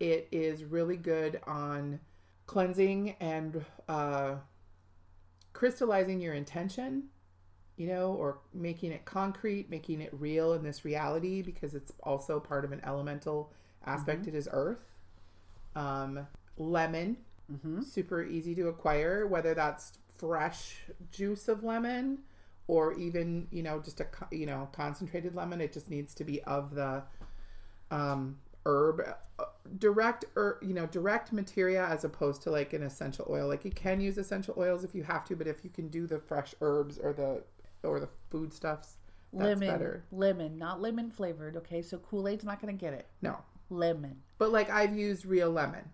[0.00, 2.00] It is really good on
[2.46, 4.36] cleansing and uh,
[5.52, 7.04] crystallizing your intention,
[7.76, 12.40] you know, or making it concrete, making it real in this reality because it's also
[12.40, 13.52] part of an elemental
[13.84, 14.26] aspect.
[14.26, 14.91] It is earth.
[15.74, 17.16] Um, lemon,
[17.52, 17.82] Mm-hmm.
[17.82, 20.76] super easy to acquire, whether that's fresh
[21.10, 22.18] juice of lemon
[22.66, 25.60] or even, you know, just a, you know, concentrated lemon.
[25.60, 27.02] It just needs to be of the
[27.90, 29.02] um, herb,
[29.38, 29.44] uh,
[29.78, 33.48] direct, or you know, direct materia as opposed to like an essential oil.
[33.48, 36.06] Like you can use essential oils if you have to, but if you can do
[36.06, 37.42] the fresh herbs or the
[37.86, 38.96] or the foodstuffs,
[39.34, 40.04] that's lemon, better.
[40.12, 41.56] lemon, not lemon flavored.
[41.56, 43.06] Okay, so Kool Aid's not going to get it.
[43.20, 43.38] No,
[43.72, 45.84] Lemon, but like I've used real lemon.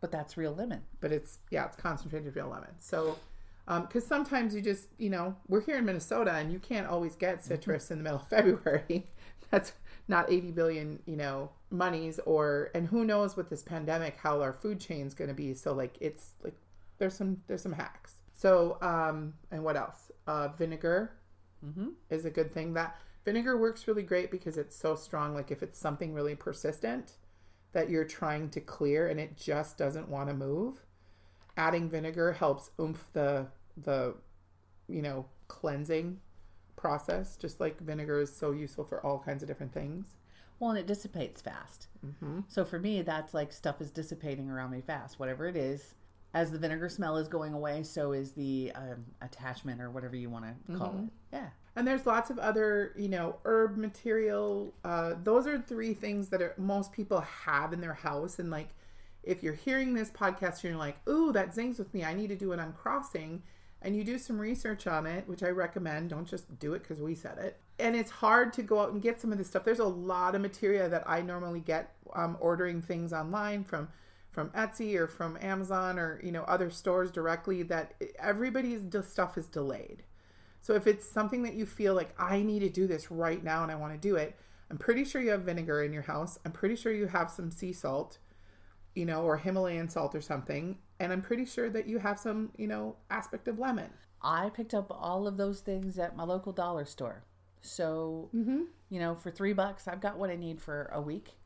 [0.00, 0.82] but that's real lemon.
[1.00, 2.70] but it's yeah, it's concentrated real lemon.
[2.78, 3.18] So,
[3.66, 7.44] because sometimes you just you know we're here in Minnesota and you can't always get
[7.44, 9.06] citrus in the middle of February.
[9.50, 9.72] That's
[10.08, 14.52] not eighty billion you know monies or and who knows with this pandemic how our
[14.52, 15.54] food chain's going to be.
[15.54, 16.54] So like it's like
[16.98, 18.14] there's some there's some hacks.
[18.32, 20.10] So um and what else?
[20.26, 21.12] Uh, vinegar
[21.64, 21.88] Mm-hmm.
[22.08, 22.72] is a good thing.
[22.72, 25.34] That vinegar works really great because it's so strong.
[25.34, 27.12] Like if it's something really persistent
[27.72, 30.84] that you're trying to clear and it just doesn't want to move,
[31.56, 34.14] adding vinegar helps oomph the the
[34.88, 36.18] you know cleansing
[36.76, 37.36] process.
[37.36, 40.06] Just like vinegar is so useful for all kinds of different things.
[40.58, 41.88] Well, and it dissipates fast.
[42.04, 42.40] Mm-hmm.
[42.48, 45.18] So for me, that's like stuff is dissipating around me fast.
[45.18, 45.94] Whatever it is,
[46.34, 50.28] as the vinegar smell is going away, so is the um, attachment or whatever you
[50.28, 51.06] want to call Mhm.
[51.06, 51.12] it.
[51.32, 51.48] Yeah.
[51.80, 54.74] And there's lots of other, you know, herb material.
[54.84, 58.38] Uh, those are three things that are, most people have in their house.
[58.38, 58.68] And like,
[59.22, 62.04] if you're hearing this podcast and you're like, "Ooh, that zings with me.
[62.04, 63.42] I need to do an uncrossing,"
[63.80, 66.10] and you do some research on it, which I recommend.
[66.10, 67.58] Don't just do it because we said it.
[67.78, 69.64] And it's hard to go out and get some of this stuff.
[69.64, 73.88] There's a lot of material that I normally get um, ordering things online from
[74.32, 77.62] from Etsy or from Amazon or you know other stores directly.
[77.62, 80.02] That everybody's stuff is delayed.
[80.60, 83.62] So if it's something that you feel like I need to do this right now
[83.62, 84.36] and I want to do it,
[84.70, 86.38] I'm pretty sure you have vinegar in your house.
[86.44, 88.18] I'm pretty sure you have some sea salt,
[88.94, 90.78] you know, or Himalayan salt or something.
[91.00, 93.90] And I'm pretty sure that you have some, you know, aspect of lemon.
[94.22, 97.24] I picked up all of those things at my local dollar store.
[97.62, 98.62] So, Mm-hmm.
[98.90, 101.36] you know, for three bucks, I've got what I need for a week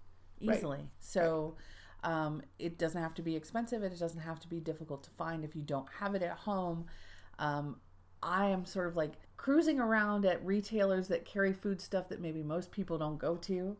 [0.45, 0.57] Right.
[0.57, 0.91] easily.
[0.99, 1.57] So,
[2.03, 3.83] um, it doesn't have to be expensive.
[3.83, 6.37] and It doesn't have to be difficult to find if you don't have it at
[6.39, 6.87] home.
[7.39, 7.81] Um,
[8.25, 12.43] I am sort of like cruising around at retailers that carry food stuff that maybe
[12.43, 13.77] most people don't go to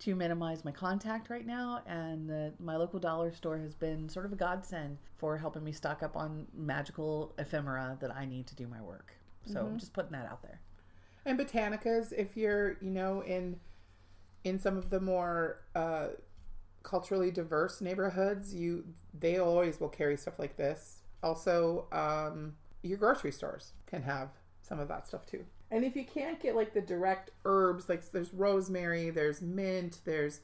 [0.00, 1.82] to minimize my contact right now.
[1.86, 5.72] And the, my local dollar store has been sort of a godsend for helping me
[5.72, 9.12] stock up on magical ephemera that I need to do my work.
[9.44, 10.60] So, I'm just putting that out there.
[11.24, 13.58] And botanicas, if you're, you know, in
[14.44, 16.08] in some of the more uh,
[16.82, 18.84] culturally diverse neighborhoods, you
[19.18, 20.98] they always will carry stuff like this.
[21.22, 24.30] Also, um, your grocery stores can have
[24.62, 25.44] some of that stuff too.
[25.70, 30.40] And if you can't get like the direct herbs, like there's rosemary, there's mint, there's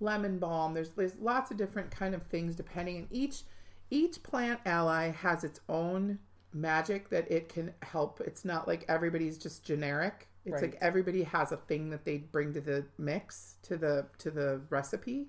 [0.00, 2.96] lemon balm, there's there's lots of different kind of things depending.
[2.96, 3.42] And each
[3.90, 6.18] each plant ally has its own
[6.52, 8.20] magic that it can help.
[8.20, 10.28] It's not like everybody's just generic.
[10.46, 14.30] It's like everybody has a thing that they bring to the mix to the to
[14.30, 15.28] the recipe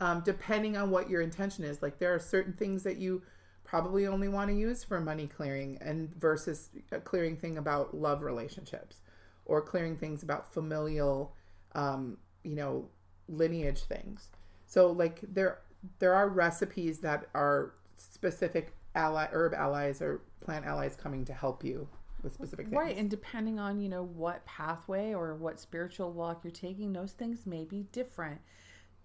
[0.00, 1.82] um, depending on what your intention is.
[1.82, 3.22] Like there are certain things that you
[3.64, 8.22] probably only want to use for money clearing and versus a clearing thing about love
[8.22, 9.00] relationships
[9.46, 11.34] or clearing things about familial,
[11.74, 12.88] um, you know,
[13.28, 14.28] lineage things.
[14.66, 15.60] So like there
[15.98, 21.64] there are recipes that are specific ally herb allies or plant allies coming to help
[21.64, 21.88] you
[22.22, 22.76] with specific things.
[22.76, 27.12] Right, and depending on you know what pathway or what spiritual walk you're taking, those
[27.12, 28.40] things may be different.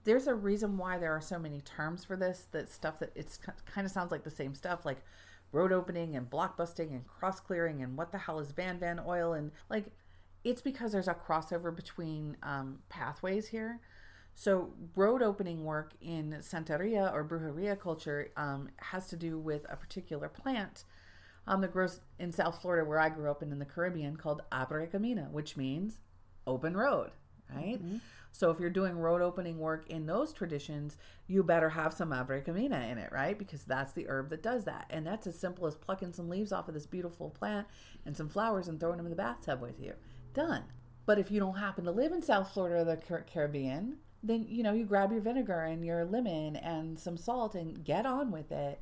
[0.09, 2.47] There's a reason why there are so many terms for this.
[2.51, 5.03] That stuff that it's kind of sounds like the same stuff, like
[5.51, 8.99] road opening and block busting and cross clearing and what the hell is Van Van
[9.05, 9.85] oil and like
[10.43, 13.81] it's because there's a crossover between um, pathways here.
[14.33, 19.75] So road opening work in Santeria or Brujeria culture um, has to do with a
[19.75, 20.85] particular plant
[21.45, 24.41] um, that grows in South Florida, where I grew up, and in the Caribbean, called
[24.51, 25.99] Abre Camino, which means
[26.47, 27.11] open road,
[27.53, 27.79] right?
[28.31, 32.43] So if you're doing road opening work in those traditions, you better have some Abre
[32.43, 33.37] Camino in it, right?
[33.37, 36.51] Because that's the herb that does that, and that's as simple as plucking some leaves
[36.51, 37.67] off of this beautiful plant
[38.05, 39.93] and some flowers and throwing them in the bathtub with you.
[40.33, 40.63] Done.
[41.05, 44.63] But if you don't happen to live in South Florida or the Caribbean, then you
[44.63, 48.51] know you grab your vinegar and your lemon and some salt and get on with
[48.51, 48.79] it.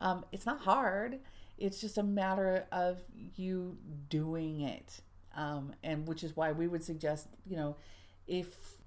[0.00, 1.20] Um, it's not hard.
[1.58, 3.02] It's just a matter of
[3.36, 3.76] you
[4.08, 5.00] doing it,
[5.36, 7.76] um, and which is why we would suggest, you know,
[8.26, 8.79] if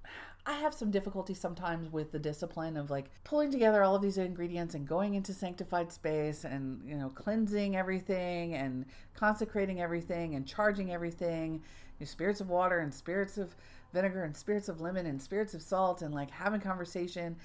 [0.46, 4.18] I have some difficulty sometimes with the discipline of like pulling together all of these
[4.18, 10.46] ingredients and going into sanctified space and you know cleansing everything and consecrating everything and
[10.46, 11.62] charging everything,
[11.98, 13.56] your spirits of water and spirits of
[13.94, 17.38] vinegar and spirits of lemon and spirits of salt and like having conversation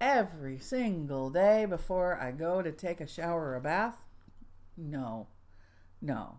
[0.00, 3.98] every single day before I go to take a shower or a bath.
[4.76, 5.26] No,
[6.00, 6.38] no.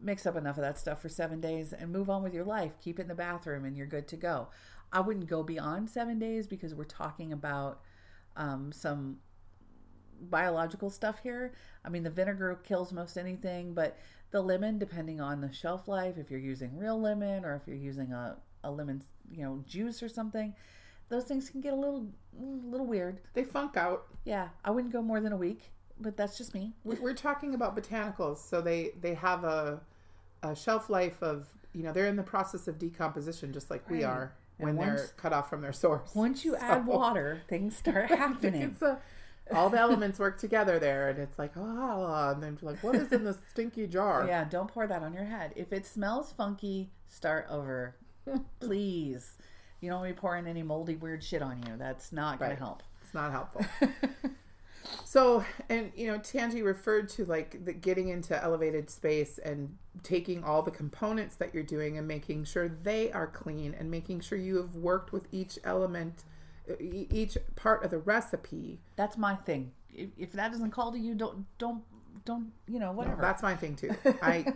[0.00, 2.72] Mix up enough of that stuff for seven days and move on with your life.
[2.82, 4.48] Keep it in the bathroom and you're good to go.
[4.92, 7.80] I wouldn't go beyond seven days because we're talking about
[8.36, 9.18] um, some
[10.20, 11.52] biological stuff here.
[11.84, 13.98] I mean, the vinegar kills most anything, but
[14.30, 17.76] the lemon, depending on the shelf life, if you're using real lemon or if you're
[17.76, 20.54] using a, a lemon, you know, juice or something,
[21.08, 22.06] those things can get a little,
[22.38, 23.20] little weird.
[23.34, 24.04] They funk out.
[24.24, 25.70] Yeah, I wouldn't go more than a week,
[26.00, 26.72] but that's just me.
[26.84, 29.80] We- We're talking about botanicals, so they they have a
[30.44, 34.02] a shelf life of you know they're in the process of decomposition just like we
[34.02, 34.32] are
[34.62, 36.14] When they're once- cut off from their source.
[36.14, 38.62] Once you So- add water, things start happening.
[38.62, 39.00] it's a,
[39.52, 42.94] all the elements work together there, and it's like ah, and then you're like, what
[42.94, 44.24] is in this stinky jar?
[44.26, 45.52] Yeah, don't pour that on your head.
[45.56, 47.96] If it smells funky, start over.
[48.60, 49.36] Please.
[49.80, 51.74] You don't want to be pouring any moldy, weird shit on you.
[51.76, 52.58] That's not going Right.
[52.58, 52.82] to help.
[53.02, 53.66] It's not helpful.
[55.04, 60.42] so, and you know, Tangee referred to like the getting into elevated space and taking
[60.44, 64.38] all the components that you're doing and making sure they are clean and making sure
[64.38, 66.24] you have worked with each element,
[66.80, 68.80] each part of the recipe.
[68.96, 69.72] That's my thing.
[69.90, 71.82] If, if that doesn't call to you, don't, don't,
[72.24, 73.20] don't, you know, whatever.
[73.20, 73.94] That's my thing too.
[74.22, 74.52] I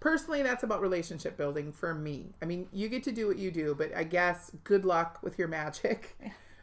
[0.00, 2.34] personally, that's about relationship building for me.
[2.42, 5.38] I mean, you get to do what you do, but I guess good luck with
[5.38, 6.18] your magic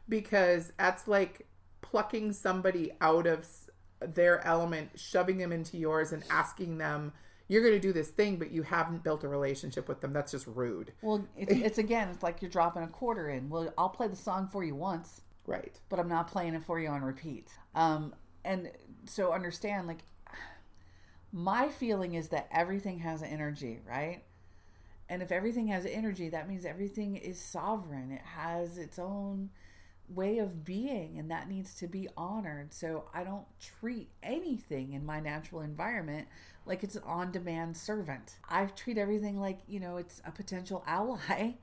[0.10, 1.48] because that's like
[1.96, 3.48] plucking somebody out of
[4.02, 7.14] their element, shoving them into yours and asking them,
[7.48, 10.12] you're going to do this thing, but you haven't built a relationship with them.
[10.12, 10.92] That's just rude.
[11.02, 13.48] Well, it's, it's again, it's like you're dropping a quarter in.
[13.48, 15.80] Well, I'll play the song for you once, Right.
[15.88, 17.48] but I'm not playing it for you on repeat.
[17.76, 18.70] Um, and
[19.06, 20.00] so understand, like,
[21.32, 24.22] my feeling is that everything has energy, right?
[25.08, 28.12] And if everything has energy, that means everything is sovereign.
[28.12, 29.52] It has its own
[30.10, 32.74] way of being, and that needs to be honored.
[32.74, 36.28] So I don't treat anything in my natural environment
[36.66, 38.38] like it's an on demand servant.
[38.50, 41.54] I treat everything like, you know, it's a potential ally.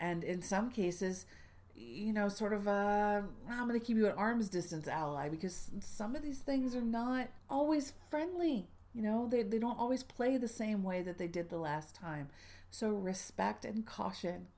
[0.00, 1.26] And in some cases,
[1.74, 5.70] you know, sort of a, I'm going to keep you at arm's distance ally because
[5.80, 8.68] some of these things are not always friendly.
[8.94, 11.94] You know, they, they don't always play the same way that they did the last
[11.94, 12.28] time.
[12.70, 14.48] So respect and caution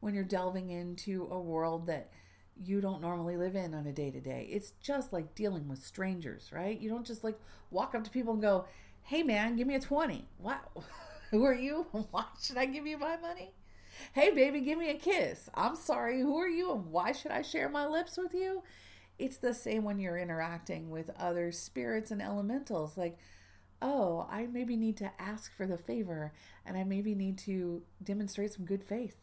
[0.00, 2.10] when you're delving into a world that
[2.62, 4.48] you don't normally live in on a day to day.
[4.50, 6.78] It's just like dealing with strangers, right?
[6.78, 7.38] You don't just like
[7.70, 8.66] walk up to people and go,
[9.02, 10.60] "Hey man, give me a 20." Wow.
[11.30, 11.86] Who are you?
[12.10, 13.52] Why should I give you my money?
[14.12, 15.48] Hey baby, give me a kiss.
[15.54, 18.62] I'm sorry, who are you and why should I share my lips with you?
[19.18, 23.18] It's the same when you're interacting with other spirits and elementals like
[23.82, 26.32] oh, I maybe need to ask for the favor
[26.66, 29.16] and I maybe need to demonstrate some good faith.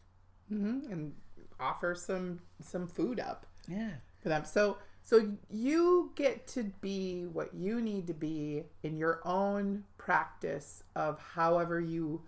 [0.48, 1.14] hmm And
[1.60, 3.90] offer some some food up Yeah.
[4.22, 4.44] for them.
[4.44, 10.82] So so you get to be what you need to be in your own practice
[10.94, 12.22] of however you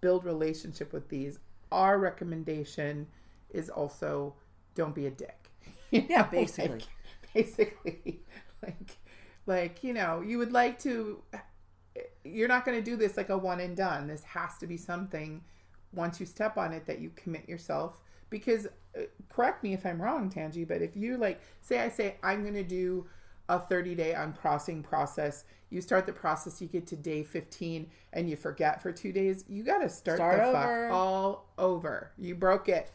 [0.00, 1.38] build relationship with these.
[1.72, 3.06] Our recommendation
[3.50, 4.34] is also
[4.74, 5.50] don't be a dick.
[5.90, 6.68] Yeah, basically.
[6.80, 6.86] like,
[7.34, 8.20] basically
[8.62, 8.96] like
[9.46, 11.22] like you know you would like to
[12.24, 14.76] you're not going to do this like a one and done this has to be
[14.76, 15.42] something
[15.92, 18.00] once you step on it that you commit yourself
[18.30, 18.66] because
[18.96, 22.42] uh, correct me if i'm wrong Tangee but if you like say i say i'm
[22.42, 23.06] going to do
[23.48, 28.28] a 30 day uncrossing process you start the process you get to day 15 and
[28.30, 30.88] you forget for two days you got to start, Start the over.
[30.88, 32.90] fuck all over you broke it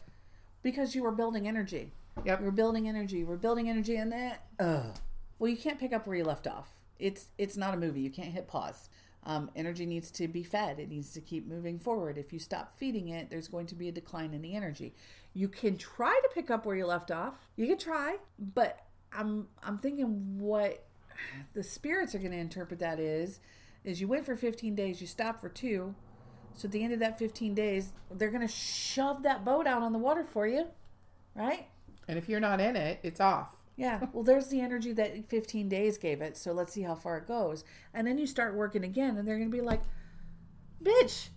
[0.62, 1.92] Because you were building energy.
[2.24, 2.40] Yep.
[2.42, 3.24] We're building energy.
[3.24, 4.94] We're building energy and then ugh.
[5.38, 6.68] Well, you can't pick up where you left off.
[6.98, 8.00] It's it's not a movie.
[8.00, 8.88] You can't hit pause.
[9.24, 10.80] Um, energy needs to be fed.
[10.80, 12.18] It needs to keep moving forward.
[12.18, 14.94] If you stop feeding it, there's going to be a decline in the energy.
[15.32, 17.34] You can try to pick up where you left off.
[17.56, 20.84] You can try, but I'm I'm thinking what
[21.54, 23.38] the spirits are going to interpret that is
[23.84, 25.94] is you went for 15 days, you stopped for two.
[26.54, 29.82] So at the end of that 15 days, they're going to shove that boat out
[29.82, 30.66] on the water for you,
[31.34, 31.66] right?
[32.08, 34.00] and if you're not in it it's off Yeah.
[34.12, 36.36] Well, there's the energy that 15 days gave it.
[36.36, 37.64] So let's see how far it goes.
[37.92, 39.82] And then you start working again, and they're going to be like,
[40.82, 41.30] bitch,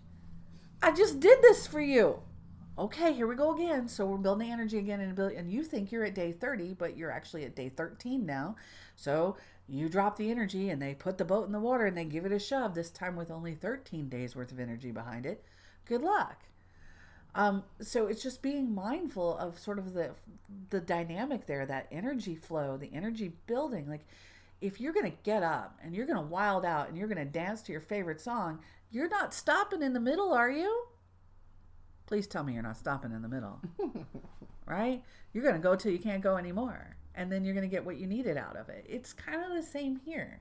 [0.82, 2.20] I just did this for you.
[2.78, 3.88] Okay, here we go again.
[3.88, 6.96] So we're building energy again and build, and you think you're at day 30, but
[6.96, 8.58] you're actually at day 13 now.
[8.96, 9.38] So
[9.68, 12.26] you drop the energy and they put the boat in the water and they give
[12.26, 15.44] it a shove, this time with only 13 days worth of energy behind it.
[15.86, 16.44] Good luck.
[17.36, 20.12] Um, so it's just being mindful of sort of the
[20.70, 23.90] the dynamic there, that energy flow, the energy building.
[23.90, 24.08] Like
[24.62, 27.74] if you're gonna get up and you're gonna wild out and you're gonna dance to
[27.74, 28.60] your favorite song,
[28.90, 30.86] you're not stopping in the middle, are you?
[32.06, 33.60] Please tell me you're not stopping in the middle.
[34.66, 35.04] right?
[35.34, 36.96] You're gonna go till you can't go anymore.
[37.16, 38.86] And then you're gonna get what you needed out of it.
[38.88, 40.40] It's kind of the same here.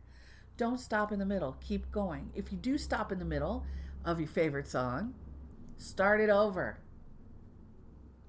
[0.57, 1.57] Don't stop in the middle.
[1.61, 2.30] Keep going.
[2.36, 3.66] If you do stop in the middle
[4.05, 5.14] of your favorite song,
[5.76, 6.78] start it over.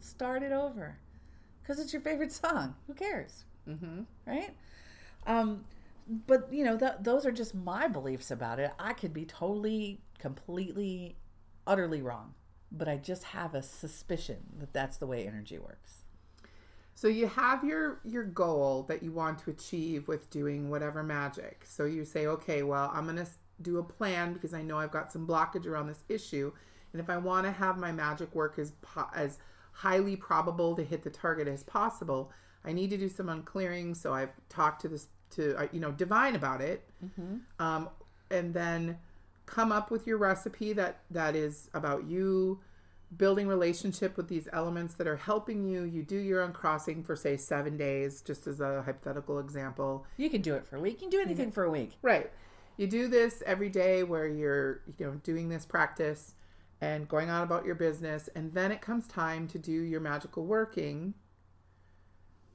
[0.06, 0.98] Start it over.
[1.62, 2.76] Because it's your favorite song.
[2.88, 3.46] Who cares?
[3.68, 4.02] mm-hmm.
[4.26, 4.52] Right?
[5.26, 5.66] Um,
[6.28, 8.72] but, you know, th- those are just my beliefs about it.
[8.78, 11.16] I could be totally, completely,
[11.66, 12.36] utterly wrong.
[12.72, 16.04] But I just have a suspicion that that's the way energy works.
[16.94, 21.66] So you have your your goal that you want to achieve with doing whatever magic.
[21.68, 23.28] So you say, okay, well, I'm going to
[23.62, 26.54] do a plan because I know I've got some blockage around this issue,
[26.94, 29.40] and if I want to have my magic work as po- as
[29.76, 32.32] highly probable to hit the target as possible,
[32.64, 33.94] I need to do some unclearing.
[33.94, 36.88] So I've talked to this to uh, you know divine about it,
[37.60, 37.90] um,
[38.32, 38.98] and then
[39.46, 42.60] come up with your recipe that that is about you
[43.18, 45.84] building relationship with these elements that are helping you.
[45.84, 50.06] You do your uncrossing for say seven days just as a hypothetical example.
[50.18, 50.94] You can do it for a week.
[51.02, 51.92] You can do anything for a week.
[52.02, 52.32] right.
[52.78, 56.34] You do this every day where you're you know doing this practice
[56.82, 60.46] and going on about your business and then it comes time to do your magical
[60.46, 61.14] working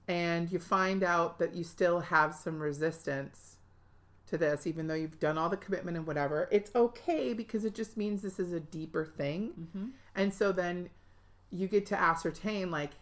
[0.08, 3.56] and you find out that you still have some resistance
[4.26, 7.74] to this even though you've done all the commitment and whatever it's okay because it
[7.74, 9.86] just means this is a deeper thing mm-hmm.
[10.14, 10.88] and so then
[11.50, 12.92] you get to ascertain like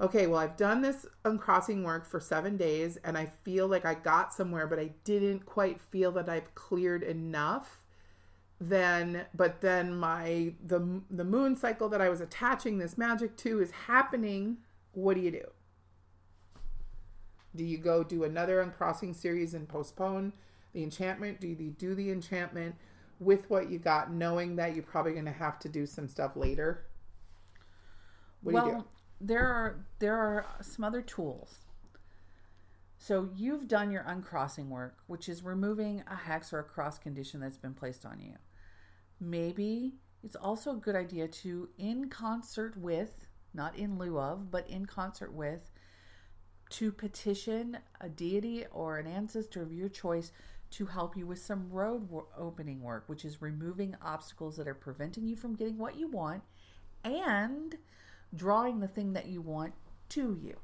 [0.00, 3.94] okay, well, I've done this uncrossing work for seven days and I feel like I
[3.94, 7.80] got somewhere, but I didn't quite feel that I've cleared enough.
[8.58, 13.60] Then, but then my the the moon cycle that I was attaching this magic to
[13.60, 14.58] is happening.
[14.92, 15.44] What do you do?
[17.54, 20.32] Do you go do another uncrossing series and postpone
[20.72, 21.40] the enchantment?
[21.40, 22.76] Do you do the enchantment
[23.18, 26.36] with what you got, knowing that you're probably going to have to do some stuff
[26.36, 26.84] later?
[28.42, 28.84] What well, do you do?
[29.20, 31.58] there are there are some other tools.
[33.06, 37.38] So you've done your uncrossing work, which is removing a hex or a cross condition
[37.38, 38.32] that's been placed on you.
[39.20, 39.92] Maybe
[40.24, 44.86] it's also a good idea to, in concert with, not in lieu of, but in
[44.86, 45.70] concert with,
[46.70, 50.32] to petition a deity or an ancestor of your choice
[50.72, 55.28] to help you with some road opening work, which is removing obstacles that are preventing
[55.28, 56.42] you from getting what you want
[57.04, 57.76] and
[58.34, 59.74] drawing the thing that you want
[60.08, 60.56] to you.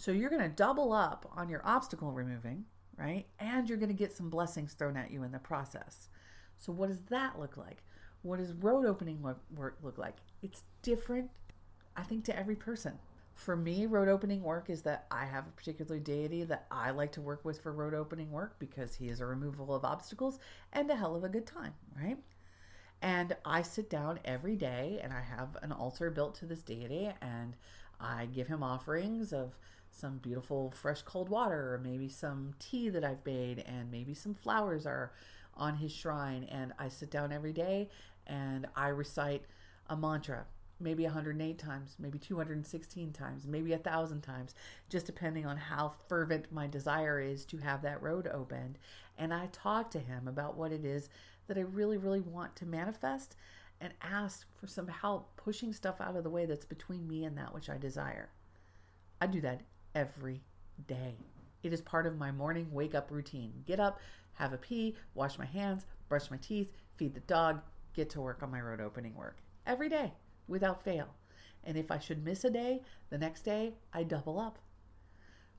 [0.00, 2.64] So you're going to double up on your obstacle removing,
[2.96, 3.26] right?
[3.38, 6.08] And you're going to get some blessings thrown at you in the process.
[6.56, 7.82] So what does that look like?
[8.22, 10.16] What does road opening look, work look like?
[10.40, 11.28] It's different,
[11.98, 12.94] I think, to every person.
[13.34, 17.12] For me, road opening work is that I have a particular deity that I like
[17.12, 20.38] to work with for road opening work because he is a removal of obstacles
[20.72, 22.16] and a hell of a good time, right?
[23.02, 27.10] And I sit down every day and I have an altar built to this deity
[27.20, 27.54] and
[28.00, 29.58] I give him offerings of
[30.00, 34.34] some beautiful fresh cold water or maybe some tea that I've made and maybe some
[34.34, 35.12] flowers are
[35.54, 37.88] on his shrine and I sit down every day
[38.26, 39.42] and I recite
[39.88, 40.46] a mantra
[40.80, 44.54] maybe 108 times, maybe 216 times, maybe a thousand times,
[44.88, 48.78] just depending on how fervent my desire is to have that road opened.
[49.18, 51.10] And I talk to him about what it is
[51.46, 53.36] that I really, really want to manifest
[53.80, 57.36] and ask for some help pushing stuff out of the way that's between me and
[57.36, 58.30] that which I desire.
[59.20, 59.60] I do that
[59.94, 60.42] every
[60.86, 61.16] day.
[61.62, 63.52] It is part of my morning wake up routine.
[63.66, 64.00] Get up,
[64.34, 67.60] have a pee, wash my hands, brush my teeth, feed the dog,
[67.94, 69.38] get to work on my road opening work.
[69.66, 70.12] Every day
[70.48, 71.08] without fail.
[71.64, 74.58] And if I should miss a day, the next day I double up.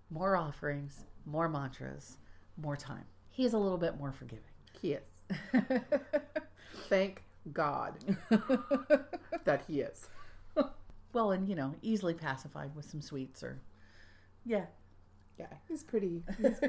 [0.10, 2.18] More offerings, more mantras,
[2.58, 3.06] more time.
[3.30, 4.44] He is a little bit more forgiving.
[4.82, 5.22] He is.
[6.90, 7.24] Thank
[7.54, 8.18] God
[9.46, 10.10] that he is.
[11.14, 13.60] well, and you know, easily pacified with some sweets or,
[14.46, 14.66] yeah.
[15.40, 16.24] Yeah, he's pretty.
[16.38, 16.60] He's,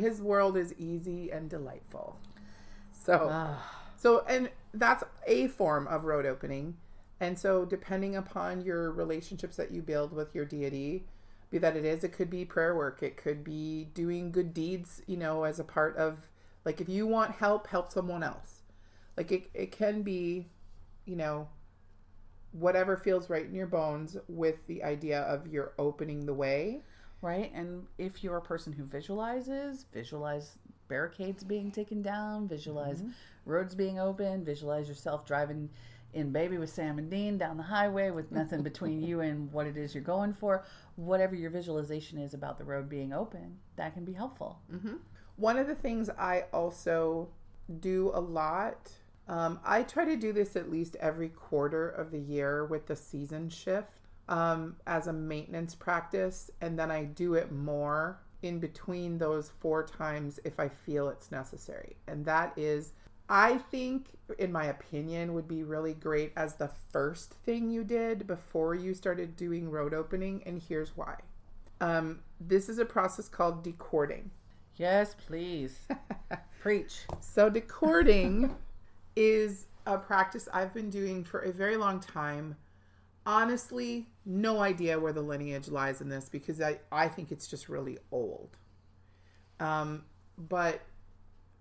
[0.00, 2.20] his world is easy and delightful.
[2.92, 3.82] So, Ah.
[3.96, 6.76] so, and that's a form of road opening.
[7.18, 11.06] And so, depending upon your relationships that you build with your deity,
[11.50, 15.02] be that it is, it could be prayer work, it could be doing good deeds,
[15.06, 16.28] you know, as a part of,
[16.64, 18.62] like, if you want help, help someone else.
[19.16, 20.46] Like, it, it can be,
[21.06, 21.48] you know,
[22.52, 26.82] whatever feels right in your bones with the idea of you're opening the way.
[27.22, 27.50] Right?
[27.54, 30.58] And if you're a person who visualizes, visualize
[30.88, 33.02] barricades being taken down, visualize
[33.46, 35.70] roads being open, visualize yourself driving
[36.12, 39.66] in baby with Sam and Dean down the highway with nothing between you and what
[39.66, 40.64] it is you're going for.
[40.96, 44.60] Whatever your visualization is about the road being open, that can be helpful.
[45.36, 47.28] One of the things I also
[47.80, 48.92] do a lot,
[49.28, 52.96] um, I try to do this at least every quarter of the year with the
[52.96, 53.98] season shift
[54.28, 59.84] um, as a maintenance practice, and then I do it more in between those four
[59.84, 61.96] times if I feel it's necessary.
[62.06, 62.92] And that is,
[63.28, 64.08] I think,
[64.38, 68.94] in my opinion, would be really great as the first thing you did before you
[68.94, 71.16] started doing road opening, and here's why.
[71.80, 74.30] Um, this is a process called decording.
[74.76, 75.86] Yes, please.
[76.60, 77.00] Preach.
[77.20, 78.54] So, decording
[79.16, 82.56] is a practice I've been doing for a very long time.
[83.24, 87.68] Honestly, no idea where the lineage lies in this because I, I think it's just
[87.68, 88.56] really old.
[89.60, 90.04] Um,
[90.36, 90.82] but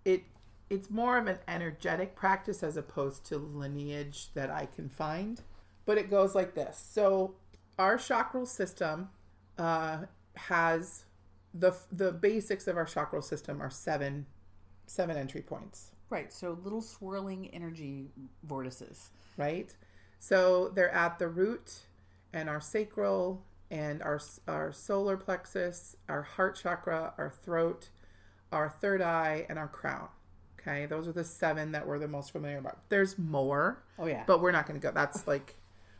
[0.05, 0.23] it
[0.69, 5.41] it's more of an energetic practice as opposed to lineage that I can find.
[5.85, 6.81] But it goes like this.
[6.91, 7.35] So
[7.77, 9.09] our chakral system
[9.57, 10.05] uh,
[10.35, 11.05] has
[11.53, 14.25] the the basics of our chakral system are seven
[14.87, 15.91] seven entry points.
[16.09, 16.33] Right.
[16.33, 18.09] So little swirling energy
[18.43, 19.11] vortices.
[19.37, 19.73] right?
[20.31, 21.79] So they're at the root
[22.31, 27.89] and our sacral and our our solar plexus, our heart chakra, our throat,
[28.51, 30.09] our third eye, and our crown.
[30.59, 32.87] Okay, those are the seven that we're the most familiar about.
[32.89, 34.23] There's more, Oh, yeah.
[34.27, 34.91] but we're not going to go.
[34.93, 35.55] That's like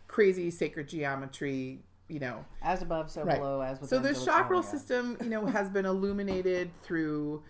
[0.08, 2.46] crazy sacred geometry, you know.
[2.62, 3.38] as above, so Right.
[3.40, 7.42] below, as with So the chakra system, you know, has been illuminated through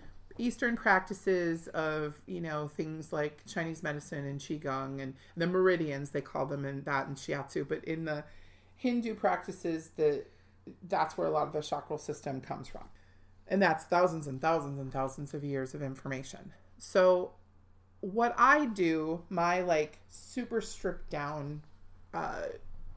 [0.42, 6.22] Eastern practices of, you know, things like Chinese medicine and Qigong and the meridians, they
[6.22, 7.68] call them in that and Shiatsu.
[7.68, 8.24] But in the
[8.76, 10.26] Hindu practices, the
[10.88, 12.84] that's where a lot of the chakral system comes from.
[13.48, 16.54] And that's thousands and thousands and thousands of years of information.
[16.78, 17.34] So,
[18.00, 21.62] what I do, my like super stripped down
[22.14, 22.46] uh,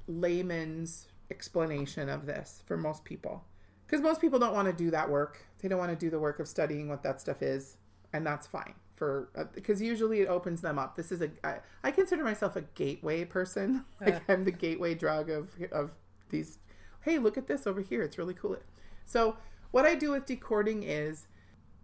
[0.07, 3.45] layman's explanation of this for most people,
[3.87, 5.45] because most people don't want to do that work.
[5.61, 7.77] They don't want to do the work of studying what that stuff is,
[8.13, 10.97] and that's fine for because uh, usually it opens them up.
[10.97, 13.85] This is a I, I consider myself a gateway person.
[14.01, 15.91] like I'm the gateway drug of of
[16.31, 16.59] these.
[17.01, 18.03] Hey, look at this over here.
[18.03, 18.57] It's really cool.
[19.05, 19.37] So
[19.71, 21.27] what I do with decording is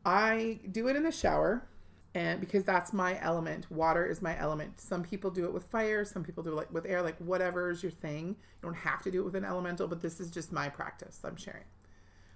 [0.05, 1.66] I do it in the shower
[2.14, 6.05] and because that's my element water is my element some people do it with fire
[6.05, 9.03] some people do it like with air like whatever is your thing you don't have
[9.03, 11.62] to do it with an elemental but this is just my practice i'm sharing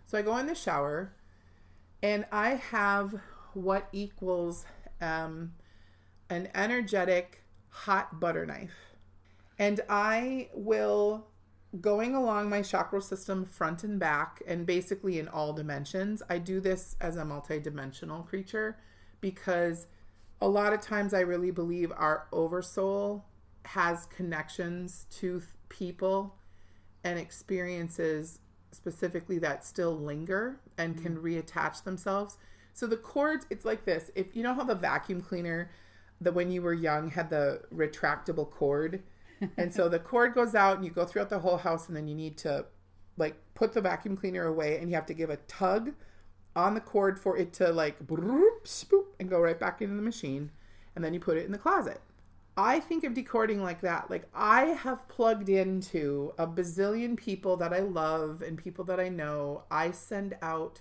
[0.07, 1.13] so i go in the shower
[2.03, 3.15] and i have
[3.55, 4.65] what equals
[5.01, 5.53] um,
[6.31, 8.97] an energetic hot butter knife.
[9.59, 11.27] And i will
[11.81, 16.61] going along my chakra system front and back and basically in all dimensions i do
[16.61, 18.77] this as a multi-dimensional creature
[19.21, 19.89] because
[20.41, 23.25] a lot of times i really believe our oversoul
[23.65, 26.37] has connections to people
[27.03, 28.39] and experiences
[28.75, 31.27] specifically that still linger and can mm-hmm.
[31.27, 32.37] reattach themselves
[32.73, 35.71] so the cords it's like this if you know how the vacuum cleaner
[36.21, 39.03] that when you were young had the retractable cord
[39.57, 42.09] and so the cord goes out and you go throughout the whole house and then
[42.09, 42.65] you need to
[43.17, 45.93] like put the vacuum cleaner away and you have to give a tug
[46.57, 50.51] on the cord for it to like spoop and go right back into the machine
[50.95, 52.01] and then you put it in the closet.
[52.57, 54.11] I think of decording like that.
[54.11, 59.09] Like I have plugged into a bazillion people that I love and people that I
[59.09, 59.65] know.
[59.71, 60.81] I send out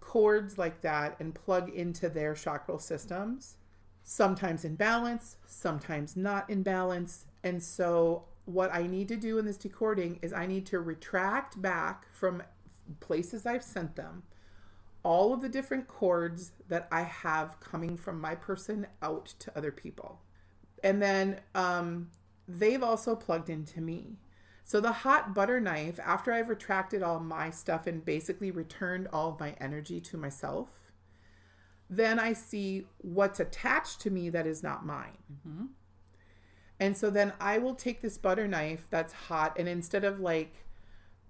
[0.00, 3.56] cords like that and plug into their chakral systems.
[4.02, 7.24] Sometimes in balance, sometimes not in balance.
[7.42, 11.60] And so, what I need to do in this decording is I need to retract
[11.62, 12.42] back from
[13.00, 14.24] places I've sent them
[15.04, 19.70] all of the different cords that I have coming from my person out to other
[19.70, 20.20] people.
[20.84, 22.10] And then um,
[22.46, 24.18] they've also plugged into me.
[24.64, 29.30] So the hot butter knife, after I've retracted all my stuff and basically returned all
[29.30, 30.68] of my energy to myself,
[31.90, 35.18] then I see what's attached to me that is not mine.
[35.32, 35.64] Mm-hmm.
[36.80, 40.63] And so then I will take this butter knife that's hot and instead of like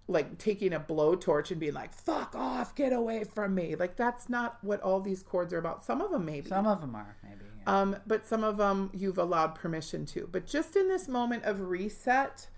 [0.06, 3.74] like taking a blowtorch and being like fuck off get away from me.
[3.74, 5.84] Like that's not what all these cords are about.
[5.84, 6.48] Some of them maybe.
[6.48, 7.80] Some of them are maybe yeah.
[7.80, 10.28] um but some of them you've allowed permission to.
[10.30, 12.48] But just in this moment of reset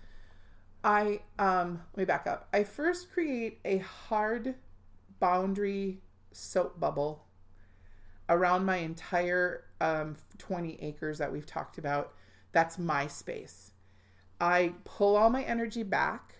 [0.83, 2.47] i um let me back up.
[2.53, 4.55] I first create a hard
[5.19, 6.01] boundary
[6.33, 7.25] soap bubble
[8.29, 12.13] around my entire um 20 acres that we've talked about.
[12.51, 13.71] That's my space.
[14.39, 16.36] I pull all my energy back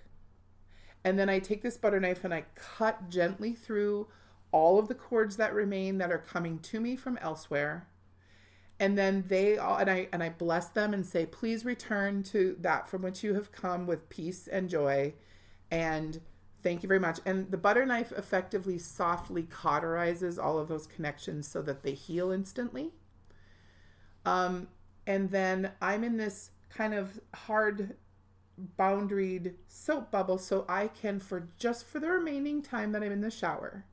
[1.08, 4.08] and then I take this butter knife and I cut gently through
[4.51, 7.88] all of the cords that remain that are coming to me from elsewhere.
[8.78, 12.58] And then they all and I and I bless them and say, please return to
[12.60, 15.14] that from which you have come with peace and joy.
[15.72, 16.20] And
[16.62, 17.22] thank you very much.
[17.26, 22.32] And the butter knife effectively softly cauterizes all of those connections so that they heal
[22.32, 22.91] instantly.
[24.26, 24.68] Um,
[25.05, 27.95] and then I'm in this kind of hard
[28.78, 33.22] boundaried soap bubble so I can for just for the remaining time that I'm in
[33.22, 33.86] the shower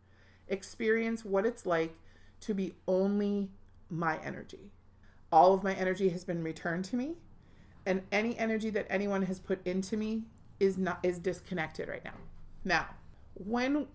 [0.48, 1.96] experience what it's like
[2.40, 3.50] to be only
[3.90, 4.72] my energy.
[5.32, 7.14] All of my energy has been returned to me
[7.86, 10.24] and any energy that anyone has put into me
[10.60, 12.14] is not is disconnected right now.
[12.64, 12.86] Now,
[13.34, 13.86] when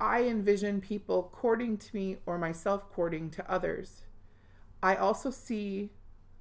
[0.00, 4.04] I envision people courting to me or myself courting to others,
[4.82, 5.90] I also see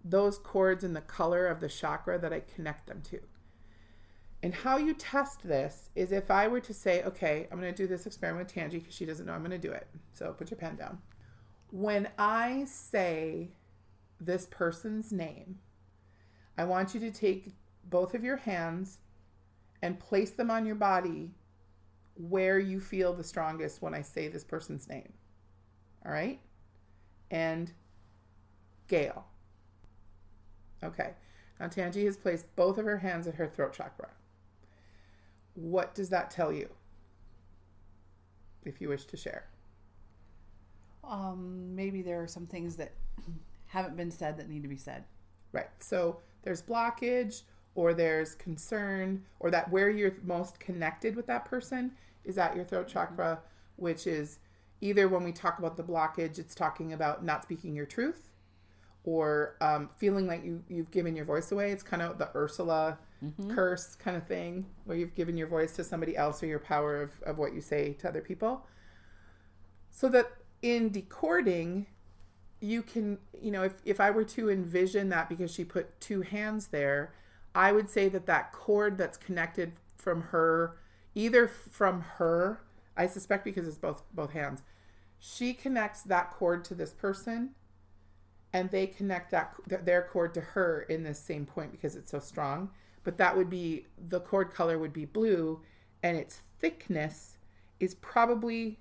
[0.03, 3.19] those cords and the color of the chakra that I connect them to.
[4.41, 7.77] And how you test this is if I were to say, okay, I'm going to
[7.77, 9.87] do this experiment with Tangee because she doesn't know I'm going to do it.
[10.13, 10.99] So put your pen down.
[11.71, 13.49] When I say
[14.19, 15.59] this person's name,
[16.57, 17.51] I want you to take
[17.89, 18.99] both of your hands
[19.81, 21.31] and place them on your body
[22.15, 25.13] where you feel the strongest when I say this person's name.
[26.05, 26.39] All right?
[27.31, 27.71] And
[28.87, 29.25] Gail.
[30.83, 31.11] Okay.
[31.59, 34.09] Now Tangee has placed both of her hands at her throat chakra.
[35.59, 36.69] What does that tell you?
[38.63, 39.45] If you wish to share.
[41.03, 42.91] Um, maybe there are some things that
[43.67, 45.03] haven't been said that need to be said.
[45.51, 45.69] Right.
[45.79, 47.43] So there's blockage
[47.75, 51.91] or there's concern or that where you're most connected with that person
[52.23, 53.39] is at your throat chakra,
[53.77, 54.39] which is
[54.81, 58.29] either when we talk about the blockage, it's talking about not speaking your truth
[59.03, 61.71] or um, feeling like you, you've given your voice away.
[61.71, 63.53] It's kind of the Ursula Mm-hmm.
[63.53, 67.01] curse kind of thing, where you've given your voice to somebody else or your power
[67.01, 68.65] of, of what you say to other people.
[69.91, 71.87] So that in decording,
[72.61, 76.21] you can, you know, if, if I were to envision that because she put two
[76.21, 77.13] hands there,
[77.53, 80.77] I would say that that cord that's connected from her,
[81.13, 82.61] either from her,
[82.95, 84.61] I suspect because it's both both hands,
[85.19, 87.51] she connects that cord to this person,
[88.53, 92.19] and they connect that their cord to her in this same point because it's so
[92.19, 92.69] strong.
[93.03, 95.61] But that would be the cord color would be blue,
[96.03, 97.37] and its thickness
[97.79, 98.79] is probably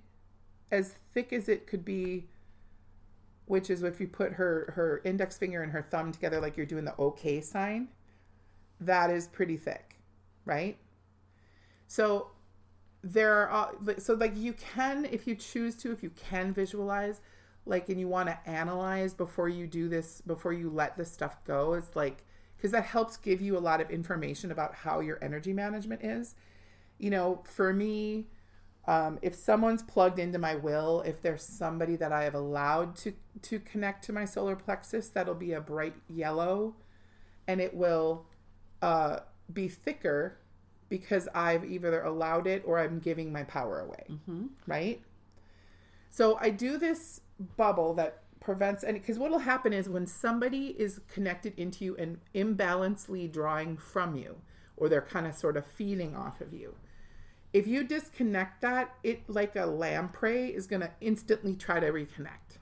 [0.71, 2.27] as thick as it could be
[3.45, 6.67] which is if you put her her index finger and her thumb together like you're
[6.67, 7.87] doing the okay sign
[8.79, 9.99] that is pretty thick
[10.49, 10.77] right?
[11.87, 12.31] So
[13.01, 17.21] there are so like you can if you choose to if you can visualize
[17.65, 21.37] like and you want to analyze before you do this before you let this stuff
[21.45, 22.25] go it's like
[22.59, 26.35] because that helps give you a lot of information about how your energy management is
[26.97, 28.27] you know for me
[28.89, 33.13] um, if someone's plugged into my will, if there's somebody that I have allowed to
[33.43, 36.75] to connect to my solar plexus, that'll be a bright yellow,
[37.47, 38.25] and it will
[38.81, 39.19] uh,
[39.53, 40.39] be thicker
[40.89, 44.05] because I've either allowed it or I'm giving my power away.
[44.09, 44.47] Mm-hmm.
[44.65, 45.03] Right.
[46.09, 47.21] So I do this
[47.57, 51.95] bubble that prevents any because what will happen is when somebody is connected into you
[51.97, 54.37] and imbalancedly drawing from you,
[54.77, 56.75] or they're kind of sort of feeding off of you
[57.53, 62.59] if you disconnect that, it like a lamprey is going to instantly try to reconnect.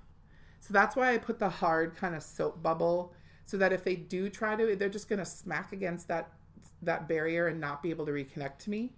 [0.60, 3.14] So that's why I put the hard kind of soap bubble
[3.46, 6.32] so that if they do try to, they're just going to smack against that
[6.84, 8.94] that barrier and not be able to reconnect to me.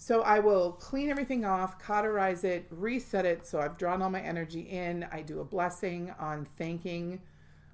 [0.00, 3.44] So I will clean everything off, cauterize it, reset it.
[3.44, 5.04] So I've drawn all my energy in.
[5.10, 7.20] I do a blessing on thanking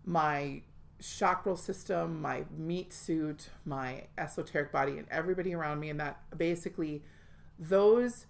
[0.06, 0.62] my
[1.02, 5.90] chakral system, my meat suit, my esoteric body, and everybody around me.
[5.90, 7.02] And that basically,
[7.58, 8.24] those